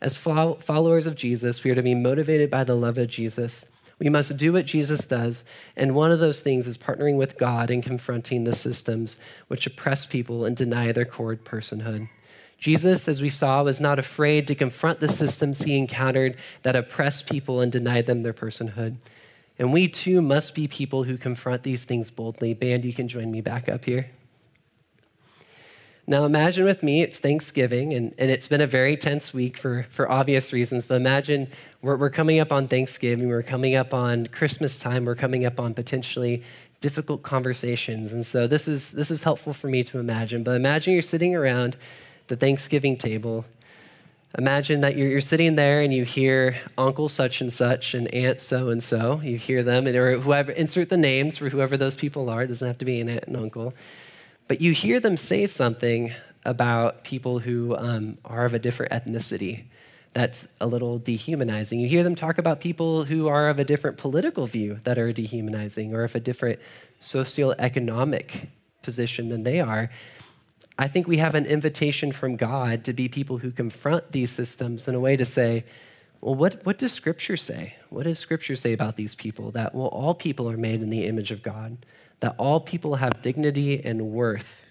As 0.00 0.16
followers 0.16 1.06
of 1.06 1.14
Jesus, 1.14 1.62
we 1.62 1.70
are 1.70 1.76
to 1.76 1.82
be 1.82 1.94
motivated 1.94 2.50
by 2.50 2.64
the 2.64 2.74
love 2.74 2.98
of 2.98 3.08
Jesus. 3.08 3.64
We 4.00 4.08
must 4.08 4.36
do 4.36 4.52
what 4.52 4.66
Jesus 4.66 5.04
does, 5.04 5.44
and 5.76 5.94
one 5.94 6.10
of 6.10 6.18
those 6.18 6.40
things 6.40 6.66
is 6.66 6.76
partnering 6.76 7.16
with 7.16 7.38
God 7.38 7.70
and 7.70 7.84
confronting 7.84 8.42
the 8.42 8.52
systems 8.52 9.16
which 9.46 9.64
oppress 9.64 10.04
people 10.04 10.44
and 10.44 10.56
deny 10.56 10.90
their 10.90 11.04
core 11.04 11.36
personhood. 11.36 12.08
Jesus, 12.62 13.08
as 13.08 13.20
we 13.20 13.28
saw, 13.28 13.64
was 13.64 13.80
not 13.80 13.98
afraid 13.98 14.46
to 14.46 14.54
confront 14.54 15.00
the 15.00 15.08
systems 15.08 15.62
he 15.62 15.76
encountered 15.76 16.36
that 16.62 16.76
oppressed 16.76 17.26
people 17.26 17.60
and 17.60 17.72
denied 17.72 18.06
them 18.06 18.22
their 18.22 18.32
personhood. 18.32 18.94
And 19.58 19.72
we 19.72 19.88
too 19.88 20.22
must 20.22 20.54
be 20.54 20.68
people 20.68 21.02
who 21.02 21.16
confront 21.16 21.64
these 21.64 21.82
things 21.82 22.12
boldly. 22.12 22.54
Band, 22.54 22.84
you 22.84 22.94
can 22.94 23.08
join 23.08 23.32
me 23.32 23.40
back 23.40 23.68
up 23.68 23.84
here. 23.84 24.06
Now, 26.06 26.24
imagine 26.24 26.64
with 26.64 26.84
me, 26.84 27.02
it's 27.02 27.18
Thanksgiving, 27.18 27.94
and, 27.94 28.14
and 28.16 28.30
it's 28.30 28.46
been 28.46 28.60
a 28.60 28.66
very 28.68 28.96
tense 28.96 29.34
week 29.34 29.56
for, 29.56 29.84
for 29.90 30.08
obvious 30.08 30.52
reasons. 30.52 30.86
But 30.86 30.94
imagine 30.94 31.48
we're, 31.80 31.96
we're 31.96 32.10
coming 32.10 32.38
up 32.38 32.52
on 32.52 32.68
Thanksgiving, 32.68 33.26
we're 33.26 33.42
coming 33.42 33.74
up 33.74 33.92
on 33.92 34.28
Christmas 34.28 34.78
time, 34.78 35.04
we're 35.04 35.16
coming 35.16 35.44
up 35.44 35.58
on 35.58 35.74
potentially 35.74 36.44
difficult 36.80 37.24
conversations. 37.24 38.12
And 38.12 38.24
so 38.24 38.46
this 38.46 38.68
is, 38.68 38.92
this 38.92 39.10
is 39.10 39.24
helpful 39.24 39.52
for 39.52 39.66
me 39.66 39.82
to 39.82 39.98
imagine. 39.98 40.44
But 40.44 40.54
imagine 40.54 40.92
you're 40.92 41.02
sitting 41.02 41.34
around 41.34 41.76
the 42.28 42.36
Thanksgiving 42.36 42.96
table. 42.96 43.44
Imagine 44.38 44.80
that 44.80 44.96
you're, 44.96 45.08
you're 45.08 45.20
sitting 45.20 45.56
there 45.56 45.80
and 45.80 45.92
you 45.92 46.04
hear 46.04 46.58
Uncle 46.78 47.08
such 47.08 47.40
and 47.40 47.52
such 47.52 47.94
and 47.94 48.12
Aunt 48.14 48.40
so 48.40 48.70
and 48.70 48.82
so. 48.82 49.20
You 49.22 49.36
hear 49.36 49.62
them, 49.62 49.86
and, 49.86 49.94
or 49.94 50.18
whoever, 50.18 50.52
insert 50.52 50.88
the 50.88 50.96
names 50.96 51.36
for 51.36 51.50
whoever 51.50 51.76
those 51.76 51.94
people 51.94 52.30
are. 52.30 52.42
It 52.42 52.46
doesn't 52.46 52.66
have 52.66 52.78
to 52.78 52.84
be 52.84 53.00
an 53.00 53.10
aunt 53.10 53.24
and 53.24 53.36
uncle. 53.36 53.74
But 54.48 54.60
you 54.60 54.72
hear 54.72 55.00
them 55.00 55.16
say 55.16 55.46
something 55.46 56.12
about 56.44 57.04
people 57.04 57.38
who 57.38 57.76
um, 57.76 58.18
are 58.24 58.44
of 58.44 58.54
a 58.54 58.58
different 58.58 58.92
ethnicity 58.92 59.64
that's 60.14 60.48
a 60.60 60.66
little 60.66 60.98
dehumanizing. 60.98 61.80
You 61.80 61.88
hear 61.88 62.02
them 62.02 62.14
talk 62.14 62.38
about 62.38 62.60
people 62.60 63.04
who 63.04 63.28
are 63.28 63.48
of 63.48 63.58
a 63.58 63.64
different 63.64 63.96
political 63.96 64.46
view 64.46 64.78
that 64.84 64.98
are 64.98 65.12
dehumanizing 65.12 65.94
or 65.94 66.04
of 66.04 66.14
a 66.14 66.20
different 66.20 66.58
socioeconomic 67.00 68.48
position 68.82 69.28
than 69.28 69.42
they 69.42 69.60
are. 69.60 69.90
I 70.78 70.88
think 70.88 71.06
we 71.06 71.18
have 71.18 71.34
an 71.34 71.46
invitation 71.46 72.12
from 72.12 72.36
God 72.36 72.84
to 72.84 72.92
be 72.92 73.08
people 73.08 73.38
who 73.38 73.50
confront 73.50 74.12
these 74.12 74.30
systems 74.30 74.88
in 74.88 74.94
a 74.94 75.00
way 75.00 75.16
to 75.16 75.26
say, 75.26 75.64
well, 76.20 76.34
what, 76.34 76.64
what 76.64 76.78
does 76.78 76.92
Scripture 76.92 77.36
say? 77.36 77.74
What 77.90 78.04
does 78.04 78.18
Scripture 78.18 78.56
say 78.56 78.72
about 78.72 78.96
these 78.96 79.14
people? 79.14 79.50
That, 79.50 79.74
well, 79.74 79.88
all 79.88 80.14
people 80.14 80.48
are 80.48 80.56
made 80.56 80.80
in 80.80 80.88
the 80.88 81.04
image 81.04 81.30
of 81.30 81.42
God, 81.42 81.84
that 82.20 82.34
all 82.38 82.60
people 82.60 82.96
have 82.96 83.22
dignity 83.22 83.84
and 83.84 84.12
worth. 84.12 84.64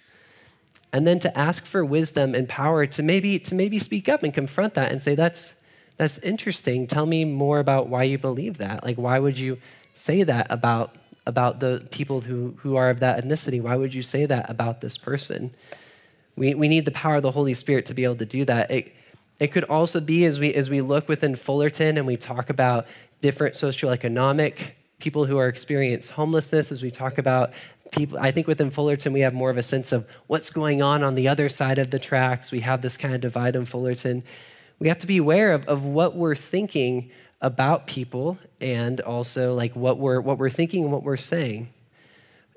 And 0.94 1.06
then 1.06 1.20
to 1.20 1.38
ask 1.38 1.66
for 1.66 1.86
wisdom 1.86 2.34
and 2.34 2.50
power 2.50 2.86
to 2.86 3.04
maybe, 3.04 3.38
to 3.40 3.56
maybe 3.56 3.80
speak 3.80 4.10
up 4.10 4.24
and 4.24 4.34
confront 4.34 4.74
that 4.74 4.92
and 4.92 5.02
say, 5.02 5.16
that's, 5.16 5.54
that's 5.98 6.18
interesting. 6.20 6.88
Tell 6.88 7.06
me 7.06 7.26
more 7.26 7.60
about 7.60 7.88
why 7.88 8.04
you 8.04 8.18
believe 8.18 8.58
that. 8.58 8.84
Like, 8.84 8.98
why 8.98 9.20
would 9.20 9.38
you 9.38 9.60
say 9.94 10.24
that 10.24 10.48
about, 10.50 10.96
about 11.26 11.60
the 11.60 11.86
people 11.92 12.22
who, 12.22 12.56
who 12.58 12.76
are 12.76 12.90
of 12.90 13.02
that 13.02 13.24
ethnicity? 13.24 13.62
Why 13.62 13.76
would 13.76 13.94
you 13.94 14.04
say 14.04 14.26
that 14.26 14.50
about 14.50 14.82
this 14.82 14.98
person? 14.98 15.54
We, 16.42 16.56
we 16.56 16.68
need 16.68 16.86
the 16.86 16.92
power 16.92 17.18
of 17.18 17.22
the 17.22 17.30
Holy 17.30 17.54
Spirit 17.54 17.86
to 17.86 17.94
be 17.94 18.04
able 18.04 18.16
to 18.16 18.26
do 18.26 18.46
that. 18.46 18.72
It, 18.72 18.96
it 19.40 19.52
could 19.52 19.66
also 19.66 20.00
be 20.00 20.26
as 20.26 20.40
we, 20.40 20.52
as 20.56 20.72
we 20.72 20.82
look 20.82 21.08
within 21.08 21.36
Fullerton 21.36 22.00
and 22.00 22.08
we 22.08 22.18
talk 22.18 22.50
about 22.50 22.88
different 23.22 23.54
socioeconomic 23.54 24.72
people 24.98 25.26
who 25.26 25.38
are 25.38 25.48
experiencing 25.48 26.16
homelessness, 26.16 26.72
as 26.72 26.82
we 26.82 26.90
talk 26.90 27.20
about 27.20 27.54
people, 27.92 28.18
I 28.18 28.32
think 28.32 28.48
within 28.48 28.72
Fullerton, 28.72 29.14
we 29.14 29.20
have 29.20 29.36
more 29.36 29.52
of 29.52 29.58
a 29.58 29.62
sense 29.62 29.92
of 29.92 30.08
what's 30.26 30.50
going 30.50 30.82
on 30.82 31.04
on 31.04 31.14
the 31.14 31.28
other 31.28 31.48
side 31.48 31.78
of 31.78 31.92
the 31.92 32.00
tracks. 32.00 32.52
We 32.52 32.62
have 32.62 32.82
this 32.82 32.98
kind 32.98 33.14
of 33.14 33.22
divide 33.22 33.56
in 33.56 33.66
Fullerton. 33.66 34.24
We 34.80 34.88
have 34.88 34.98
to 34.98 35.08
be 35.08 35.18
aware 35.18 35.52
of, 35.52 35.68
of 35.68 35.86
what 35.86 36.16
we're 36.16 36.34
thinking 36.34 37.12
about 37.40 37.86
people 37.86 38.40
and 38.60 39.00
also 39.02 39.54
like 39.54 39.76
what 39.76 40.00
we're, 40.00 40.20
what 40.20 40.40
we're 40.40 40.50
thinking 40.50 40.86
and 40.86 40.92
what 40.92 41.04
we're 41.04 41.18
saying. 41.18 41.70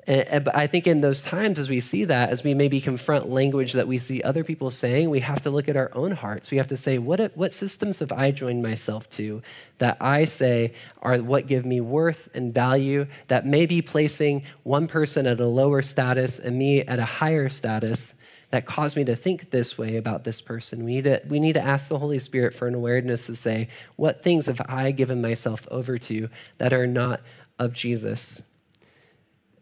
Eh, 0.06 0.16
eh, 0.16 0.24
and, 0.28 0.48
I 0.50 0.66
think 0.66 0.86
in 0.86 1.00
those 1.00 1.22
times, 1.22 1.58
as 1.58 1.68
we 1.68 1.80
see 1.80 2.04
that, 2.04 2.30
as 2.30 2.44
we 2.44 2.54
maybe 2.54 2.80
confront 2.80 3.30
language 3.30 3.72
that 3.72 3.88
we 3.88 3.98
see 3.98 4.22
other 4.22 4.44
people 4.44 4.70
saying, 4.70 5.08
we 5.08 5.20
have 5.20 5.40
to 5.42 5.50
look 5.50 5.68
at 5.68 5.76
our 5.76 5.90
own 5.94 6.12
hearts. 6.12 6.50
We 6.50 6.58
have 6.58 6.68
to 6.68 6.76
say, 6.76 6.98
what, 6.98 7.36
what 7.36 7.52
systems 7.52 8.00
have 8.00 8.12
I 8.12 8.30
joined 8.30 8.62
myself 8.62 9.08
to 9.10 9.42
that 9.78 9.96
I 10.00 10.26
say 10.26 10.74
are 11.00 11.18
what 11.18 11.46
give 11.46 11.64
me 11.64 11.80
worth 11.80 12.28
and 12.34 12.52
value, 12.52 13.06
that 13.28 13.46
may 13.46 13.66
be 13.66 13.80
placing 13.82 14.44
one 14.62 14.86
person 14.86 15.26
at 15.26 15.40
a 15.40 15.46
lower 15.46 15.82
status 15.82 16.38
and 16.38 16.58
me 16.58 16.82
at 16.82 16.98
a 16.98 17.04
higher 17.04 17.48
status 17.48 18.14
that 18.50 18.66
cause 18.66 18.94
me 18.94 19.04
to 19.04 19.16
think 19.16 19.50
this 19.50 19.76
way 19.76 19.96
about 19.96 20.22
this 20.22 20.40
person. 20.40 20.84
We 20.84 20.96
need 20.96 21.04
to, 21.04 21.22
we 21.26 21.40
need 21.40 21.54
to 21.54 21.62
ask 21.64 21.88
the 21.88 21.98
Holy 21.98 22.20
Spirit 22.20 22.54
for 22.54 22.68
an 22.68 22.74
awareness 22.74 23.26
to 23.26 23.34
say, 23.34 23.68
what 23.96 24.22
things 24.22 24.46
have 24.46 24.60
I 24.68 24.92
given 24.92 25.20
myself 25.20 25.66
over 25.70 25.98
to 25.98 26.28
that 26.58 26.72
are 26.72 26.86
not 26.86 27.20
of 27.58 27.72
Jesus? 27.72 28.42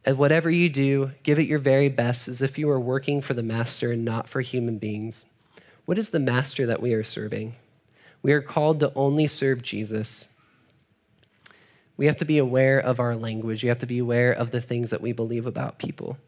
And 0.04 0.18
whatever 0.18 0.50
you 0.50 0.68
do, 0.68 1.12
give 1.22 1.38
it 1.38 1.46
your 1.46 1.60
very 1.60 1.88
best 1.88 2.26
as 2.26 2.42
if 2.42 2.58
you 2.58 2.66
were 2.66 2.80
working 2.80 3.20
for 3.20 3.34
the 3.34 3.42
master 3.42 3.92
and 3.92 4.04
not 4.04 4.28
for 4.28 4.40
human 4.40 4.78
beings. 4.78 5.24
What 5.84 5.98
is 5.98 6.10
the 6.10 6.18
master 6.18 6.66
that 6.66 6.82
we 6.82 6.92
are 6.92 7.04
serving? 7.04 7.54
We 8.22 8.32
are 8.32 8.42
called 8.42 8.80
to 8.80 8.92
only 8.94 9.26
serve 9.26 9.62
Jesus. 9.62 10.28
We 11.96 12.06
have 12.06 12.16
to 12.16 12.24
be 12.24 12.38
aware 12.38 12.78
of 12.78 12.98
our 12.98 13.14
language. 13.14 13.62
We 13.62 13.68
have 13.68 13.78
to 13.80 13.86
be 13.86 13.98
aware 13.98 14.32
of 14.32 14.50
the 14.50 14.60
things 14.60 14.90
that 14.90 15.00
we 15.00 15.12
believe 15.12 15.46
about 15.46 15.78
people. 15.78 16.18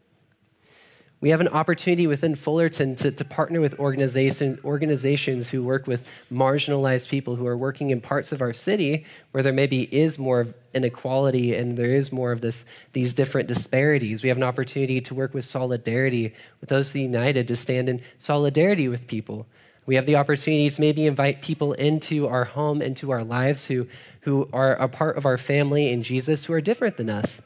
We 1.21 1.29
have 1.29 1.41
an 1.41 1.47
opportunity 1.47 2.07
within 2.07 2.35
Fullerton 2.35 2.95
to, 2.97 3.11
to 3.11 3.25
partner 3.25 3.61
with 3.61 3.79
organization, 3.79 4.59
organizations 4.65 5.49
who 5.49 5.63
work 5.63 5.87
with 5.87 6.05
marginalized 6.31 7.07
people 7.07 7.35
who 7.35 7.47
are 7.47 7.57
working 7.57 7.89
in 7.89 8.01
parts 8.01 8.31
of 8.31 8.41
our 8.41 8.53
city 8.53 9.05
where 9.31 9.41
there 9.41 9.53
maybe 9.53 9.83
is 9.95 10.19
more 10.19 10.47
inequality 10.73 11.55
and 11.55 11.77
there 11.77 11.91
is 11.91 12.11
more 12.11 12.31
of 12.31 12.41
this, 12.41 12.65
these 12.93 13.13
different 13.13 13.47
disparities. 13.47 14.23
We 14.23 14.29
have 14.29 14.37
an 14.37 14.43
opportunity 14.43 14.99
to 15.01 15.13
work 15.13 15.33
with 15.33 15.45
solidarity 15.45 16.33
with 16.59 16.69
those 16.69 16.93
united 16.93 17.47
to 17.47 17.55
stand 17.55 17.87
in 17.87 18.01
solidarity 18.19 18.89
with 18.89 19.07
people. 19.07 19.47
We 19.85 19.95
have 19.95 20.05
the 20.05 20.17
opportunity 20.17 20.69
to 20.69 20.81
maybe 20.81 21.07
invite 21.07 21.41
people 21.41 21.73
into 21.73 22.27
our 22.27 22.43
home, 22.43 22.81
into 22.81 23.11
our 23.11 23.23
lives 23.23 23.65
who, 23.65 23.87
who 24.21 24.49
are 24.51 24.73
a 24.73 24.89
part 24.89 25.17
of 25.17 25.25
our 25.25 25.37
family 25.37 25.91
in 25.91 26.03
Jesus 26.03 26.45
who 26.45 26.53
are 26.53 26.61
different 26.61 26.97
than 26.97 27.09
us 27.09 27.41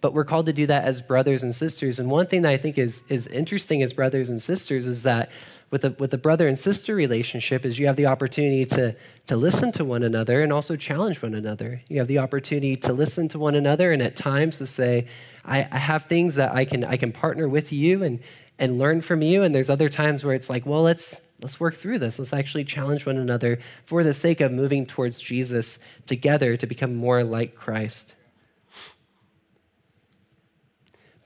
but 0.00 0.14
we're 0.14 0.24
called 0.24 0.46
to 0.46 0.52
do 0.52 0.66
that 0.66 0.84
as 0.84 1.00
brothers 1.00 1.42
and 1.42 1.54
sisters. 1.54 1.98
And 1.98 2.10
one 2.10 2.26
thing 2.26 2.42
that 2.42 2.52
I 2.52 2.56
think 2.56 2.78
is, 2.78 3.02
is 3.08 3.26
interesting 3.26 3.82
as 3.82 3.92
brothers 3.92 4.28
and 4.28 4.40
sisters 4.40 4.86
is 4.86 5.02
that 5.02 5.30
with 5.70 5.82
the, 5.82 5.90
with 5.98 6.10
the 6.10 6.18
brother 6.18 6.48
and 6.48 6.58
sister 6.58 6.94
relationship 6.94 7.64
is 7.64 7.78
you 7.78 7.86
have 7.86 7.96
the 7.96 8.06
opportunity 8.06 8.66
to, 8.66 8.94
to 9.26 9.36
listen 9.36 9.70
to 9.72 9.84
one 9.84 10.02
another 10.02 10.42
and 10.42 10.52
also 10.52 10.74
challenge 10.74 11.22
one 11.22 11.34
another. 11.34 11.82
You 11.88 11.98
have 11.98 12.08
the 12.08 12.18
opportunity 12.18 12.76
to 12.76 12.92
listen 12.92 13.28
to 13.28 13.38
one 13.38 13.54
another 13.54 13.92
and 13.92 14.02
at 14.02 14.16
times 14.16 14.58
to 14.58 14.66
say, 14.66 15.06
I, 15.44 15.68
I 15.70 15.78
have 15.78 16.06
things 16.06 16.34
that 16.36 16.52
I 16.52 16.64
can, 16.64 16.84
I 16.84 16.96
can 16.96 17.12
partner 17.12 17.48
with 17.48 17.72
you 17.72 18.02
and, 18.02 18.20
and 18.58 18.78
learn 18.78 19.00
from 19.00 19.22
you. 19.22 19.42
And 19.42 19.54
there's 19.54 19.70
other 19.70 19.88
times 19.88 20.24
where 20.24 20.34
it's 20.34 20.50
like, 20.50 20.66
well, 20.66 20.82
let's, 20.82 21.20
let's 21.40 21.60
work 21.60 21.76
through 21.76 22.00
this. 22.00 22.18
Let's 22.18 22.32
actually 22.32 22.64
challenge 22.64 23.06
one 23.06 23.16
another 23.16 23.60
for 23.84 24.02
the 24.02 24.14
sake 24.14 24.40
of 24.40 24.50
moving 24.50 24.86
towards 24.86 25.20
Jesus 25.20 25.78
together 26.06 26.56
to 26.56 26.66
become 26.66 26.96
more 26.96 27.22
like 27.22 27.54
Christ. 27.54 28.14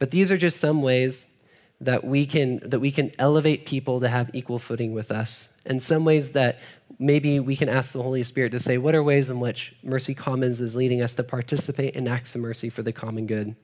But 0.05 0.11
these 0.11 0.31
are 0.31 0.37
just 0.37 0.61
some 0.61 0.83
ways 0.83 1.25
that 1.81 2.05
we 2.05 2.27
can 2.27 2.61
that 2.69 2.79
we 2.79 2.91
can 2.91 3.11
elevate 3.19 3.65
people 3.65 4.01
to 4.01 4.09
have 4.11 4.29
equal 4.35 4.59
footing 4.59 4.93
with 4.93 5.11
us. 5.11 5.49
And 5.65 5.83
some 5.83 6.05
ways 6.05 6.33
that 6.33 6.59
maybe 6.99 7.41
we 7.41 7.57
can 7.57 7.71
ask 7.71 7.93
the 7.93 8.03
Holy 8.03 8.23
Spirit 8.23 8.53
to 8.53 8.61
say, 8.61 8.77
what 8.77 8.95
are 8.95 9.03
ways 9.03 9.31
in 9.31 9.41
which 9.41 9.75
Mercy 9.83 10.13
Commons 10.13 10.61
is 10.61 10.77
leading 10.77 11.01
us 11.01 11.15
to 11.15 11.25
participate 11.25 11.95
in 11.95 12.07
acts 12.07 12.35
of 12.35 12.43
mercy 12.43 12.69
for 12.69 12.83
the 12.83 12.93
common 12.93 13.27
good? 13.27 13.57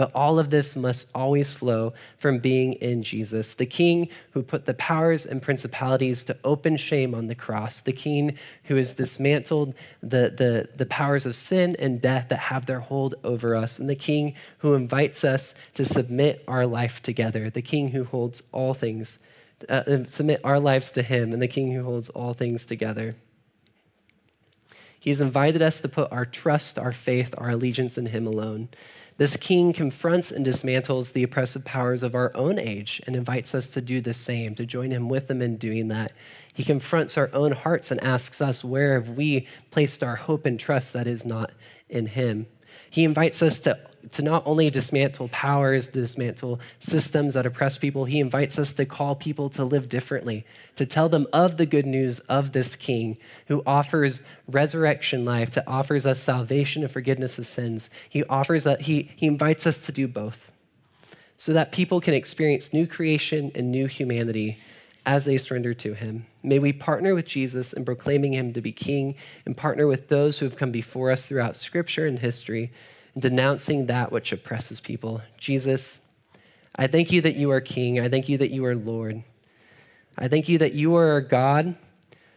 But 0.00 0.12
all 0.14 0.38
of 0.38 0.48
this 0.48 0.76
must 0.76 1.08
always 1.14 1.52
flow 1.52 1.92
from 2.16 2.38
being 2.38 2.72
in 2.72 3.02
Jesus, 3.02 3.52
the 3.52 3.66
King 3.66 4.08
who 4.30 4.42
put 4.42 4.64
the 4.64 4.72
powers 4.72 5.26
and 5.26 5.42
principalities 5.42 6.24
to 6.24 6.38
open 6.42 6.78
shame 6.78 7.14
on 7.14 7.26
the 7.26 7.34
cross, 7.34 7.82
the 7.82 7.92
King 7.92 8.38
who 8.64 8.76
has 8.76 8.94
dismantled 8.94 9.74
the, 10.02 10.32
the, 10.34 10.70
the 10.74 10.86
powers 10.86 11.26
of 11.26 11.34
sin 11.34 11.76
and 11.78 12.00
death 12.00 12.30
that 12.30 12.38
have 12.38 12.64
their 12.64 12.80
hold 12.80 13.14
over 13.24 13.54
us, 13.54 13.78
and 13.78 13.90
the 13.90 13.94
King 13.94 14.32
who 14.60 14.72
invites 14.72 15.22
us 15.22 15.52
to 15.74 15.84
submit 15.84 16.42
our 16.48 16.64
life 16.64 17.02
together, 17.02 17.50
the 17.50 17.60
King 17.60 17.88
who 17.88 18.04
holds 18.04 18.42
all 18.52 18.72
things, 18.72 19.18
uh, 19.68 19.82
uh 19.86 20.04
submit 20.06 20.40
our 20.42 20.58
lives 20.58 20.90
to 20.92 21.02
Him, 21.02 21.34
and 21.34 21.42
the 21.42 21.46
King 21.46 21.72
who 21.72 21.84
holds 21.84 22.08
all 22.08 22.32
things 22.32 22.64
together. 22.64 23.16
He's 24.98 25.20
invited 25.20 25.60
us 25.60 25.82
to 25.82 25.88
put 25.88 26.10
our 26.10 26.24
trust, 26.24 26.78
our 26.78 26.92
faith, 26.92 27.34
our 27.36 27.50
allegiance 27.50 27.98
in 27.98 28.06
Him 28.06 28.26
alone. 28.26 28.68
This 29.20 29.36
king 29.36 29.74
confronts 29.74 30.32
and 30.32 30.46
dismantles 30.46 31.12
the 31.12 31.22
oppressive 31.24 31.62
powers 31.62 32.02
of 32.02 32.14
our 32.14 32.34
own 32.34 32.58
age 32.58 33.02
and 33.06 33.14
invites 33.14 33.54
us 33.54 33.68
to 33.68 33.82
do 33.82 34.00
the 34.00 34.14
same, 34.14 34.54
to 34.54 34.64
join 34.64 34.90
him 34.92 35.10
with 35.10 35.26
them 35.26 35.42
in 35.42 35.58
doing 35.58 35.88
that. 35.88 36.12
He 36.54 36.64
confronts 36.64 37.18
our 37.18 37.28
own 37.34 37.52
hearts 37.52 37.90
and 37.90 38.02
asks 38.02 38.40
us, 38.40 38.64
Where 38.64 38.94
have 38.94 39.10
we 39.10 39.46
placed 39.70 40.02
our 40.02 40.16
hope 40.16 40.46
and 40.46 40.58
trust 40.58 40.94
that 40.94 41.06
is 41.06 41.26
not 41.26 41.50
in 41.90 42.06
him? 42.06 42.46
He 42.88 43.04
invites 43.04 43.42
us 43.42 43.58
to 43.58 43.78
to 44.12 44.22
not 44.22 44.42
only 44.46 44.70
dismantle 44.70 45.28
powers, 45.28 45.86
to 45.88 46.00
dismantle 46.00 46.60
systems 46.78 47.34
that 47.34 47.46
oppress 47.46 47.78
people, 47.78 48.04
he 48.04 48.20
invites 48.20 48.58
us 48.58 48.72
to 48.74 48.84
call 48.84 49.14
people 49.14 49.50
to 49.50 49.64
live 49.64 49.88
differently, 49.88 50.44
to 50.76 50.86
tell 50.86 51.08
them 51.08 51.26
of 51.32 51.56
the 51.56 51.66
good 51.66 51.86
news 51.86 52.18
of 52.20 52.52
this 52.52 52.76
king 52.76 53.16
who 53.46 53.62
offers 53.66 54.20
resurrection 54.48 55.24
life, 55.24 55.50
to 55.50 55.66
offers 55.68 56.06
us 56.06 56.20
salvation 56.20 56.82
and 56.82 56.92
forgiveness 56.92 57.38
of 57.38 57.46
sins. 57.46 57.90
He 58.08 58.24
offers 58.24 58.64
that 58.64 58.82
he, 58.82 59.10
he 59.16 59.26
invites 59.26 59.66
us 59.66 59.78
to 59.78 59.92
do 59.92 60.08
both 60.08 60.52
so 61.36 61.52
that 61.52 61.72
people 61.72 62.00
can 62.00 62.14
experience 62.14 62.72
new 62.72 62.86
creation 62.86 63.50
and 63.54 63.70
new 63.70 63.86
humanity 63.86 64.58
as 65.06 65.24
they 65.24 65.38
surrender 65.38 65.72
to 65.72 65.94
him. 65.94 66.26
May 66.42 66.58
we 66.58 66.72
partner 66.72 67.14
with 67.14 67.26
Jesus 67.26 67.72
in 67.72 67.84
proclaiming 67.84 68.34
him 68.34 68.52
to 68.52 68.60
be 68.60 68.72
king 68.72 69.14
and 69.46 69.56
partner 69.56 69.86
with 69.86 70.08
those 70.08 70.38
who 70.38 70.44
have 70.44 70.56
come 70.56 70.70
before 70.70 71.10
us 71.10 71.26
throughout 71.26 71.56
scripture 71.56 72.06
and 72.06 72.18
history 72.18 72.70
and 73.14 73.22
denouncing 73.22 73.86
that 73.86 74.12
which 74.12 74.32
oppresses 74.32 74.80
people. 74.80 75.22
Jesus, 75.38 76.00
I 76.76 76.86
thank 76.86 77.12
you 77.12 77.20
that 77.22 77.36
you 77.36 77.50
are 77.50 77.60
King. 77.60 78.00
I 78.00 78.08
thank 78.08 78.28
you 78.28 78.38
that 78.38 78.50
you 78.50 78.64
are 78.64 78.74
Lord. 78.74 79.22
I 80.16 80.28
thank 80.28 80.48
you 80.48 80.58
that 80.58 80.74
you 80.74 80.94
are 80.96 81.16
a 81.16 81.26
God 81.26 81.76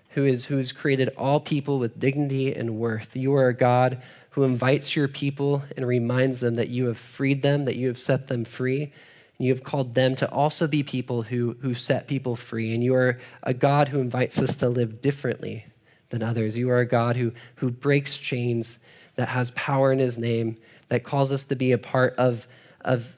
who 0.09 0.25
is 0.25 0.45
who 0.45 0.57
has 0.57 0.71
created 0.71 1.09
all 1.17 1.39
people 1.39 1.79
with 1.79 1.99
dignity 1.99 2.53
and 2.53 2.77
worth. 2.77 3.15
You 3.15 3.33
are 3.35 3.47
a 3.47 3.55
God 3.55 4.01
who 4.31 4.43
invites 4.43 4.95
your 4.95 5.07
people 5.07 5.63
and 5.75 5.87
reminds 5.87 6.39
them 6.39 6.55
that 6.55 6.69
you 6.69 6.87
have 6.87 6.97
freed 6.97 7.43
them, 7.43 7.65
that 7.65 7.75
you 7.75 7.87
have 7.87 7.97
set 7.97 8.27
them 8.27 8.45
free. 8.45 8.83
and 8.83 9.47
You 9.47 9.53
have 9.53 9.63
called 9.63 9.93
them 9.93 10.15
to 10.15 10.29
also 10.31 10.67
be 10.67 10.81
people 10.81 11.23
who, 11.23 11.55
who 11.61 11.73
set 11.75 12.07
people 12.07 12.35
free. 12.35 12.73
And 12.73 12.83
you 12.83 12.95
are 12.95 13.19
a 13.43 13.53
God 13.53 13.89
who 13.89 13.99
invites 13.99 14.39
us 14.41 14.55
to 14.57 14.69
live 14.69 15.01
differently 15.01 15.67
than 16.09 16.23
others. 16.23 16.57
You 16.57 16.69
are 16.71 16.79
a 16.79 16.85
God 16.85 17.15
who, 17.15 17.31
who 17.55 17.69
breaks 17.69 18.17
chains, 18.17 18.79
that 19.15 19.29
has 19.29 19.51
power 19.51 19.91
in 19.91 19.99
his 19.99 20.17
name, 20.17 20.57
that 20.89 21.03
calls 21.03 21.31
us 21.31 21.45
to 21.45 21.55
be 21.55 21.71
a 21.71 21.77
part 21.77 22.15
of, 22.15 22.47
of 22.81 23.15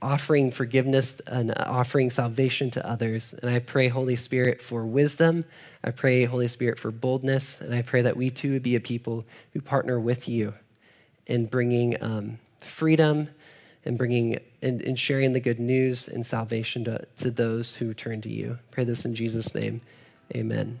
offering 0.00 0.50
forgiveness 0.50 1.20
and 1.26 1.52
offering 1.58 2.10
salvation 2.10 2.70
to 2.70 2.88
others. 2.88 3.34
And 3.34 3.50
I 3.50 3.58
pray, 3.58 3.88
Holy 3.88 4.16
Spirit, 4.16 4.62
for 4.62 4.86
wisdom. 4.86 5.44
I 5.82 5.90
pray, 5.90 6.24
Holy 6.24 6.48
Spirit, 6.48 6.78
for 6.78 6.90
boldness. 6.90 7.60
And 7.60 7.74
I 7.74 7.82
pray 7.82 8.02
that 8.02 8.16
we 8.16 8.30
too 8.30 8.52
would 8.52 8.62
be 8.62 8.76
a 8.76 8.80
people 8.80 9.24
who 9.52 9.60
partner 9.60 9.98
with 9.98 10.28
you 10.28 10.54
in 11.26 11.46
bringing 11.46 12.02
um, 12.02 12.38
freedom 12.60 13.28
and 13.84 13.96
bringing 13.96 14.38
and, 14.60 14.82
and, 14.82 14.98
sharing 14.98 15.32
the 15.32 15.40
good 15.40 15.60
news 15.60 16.08
and 16.08 16.26
salvation 16.26 16.84
to, 16.84 17.06
to 17.16 17.30
those 17.30 17.76
who 17.76 17.94
turn 17.94 18.20
to 18.22 18.28
you. 18.28 18.58
Pray 18.70 18.84
this 18.84 19.04
in 19.04 19.14
Jesus' 19.14 19.54
name. 19.54 19.80
Amen. 20.34 20.80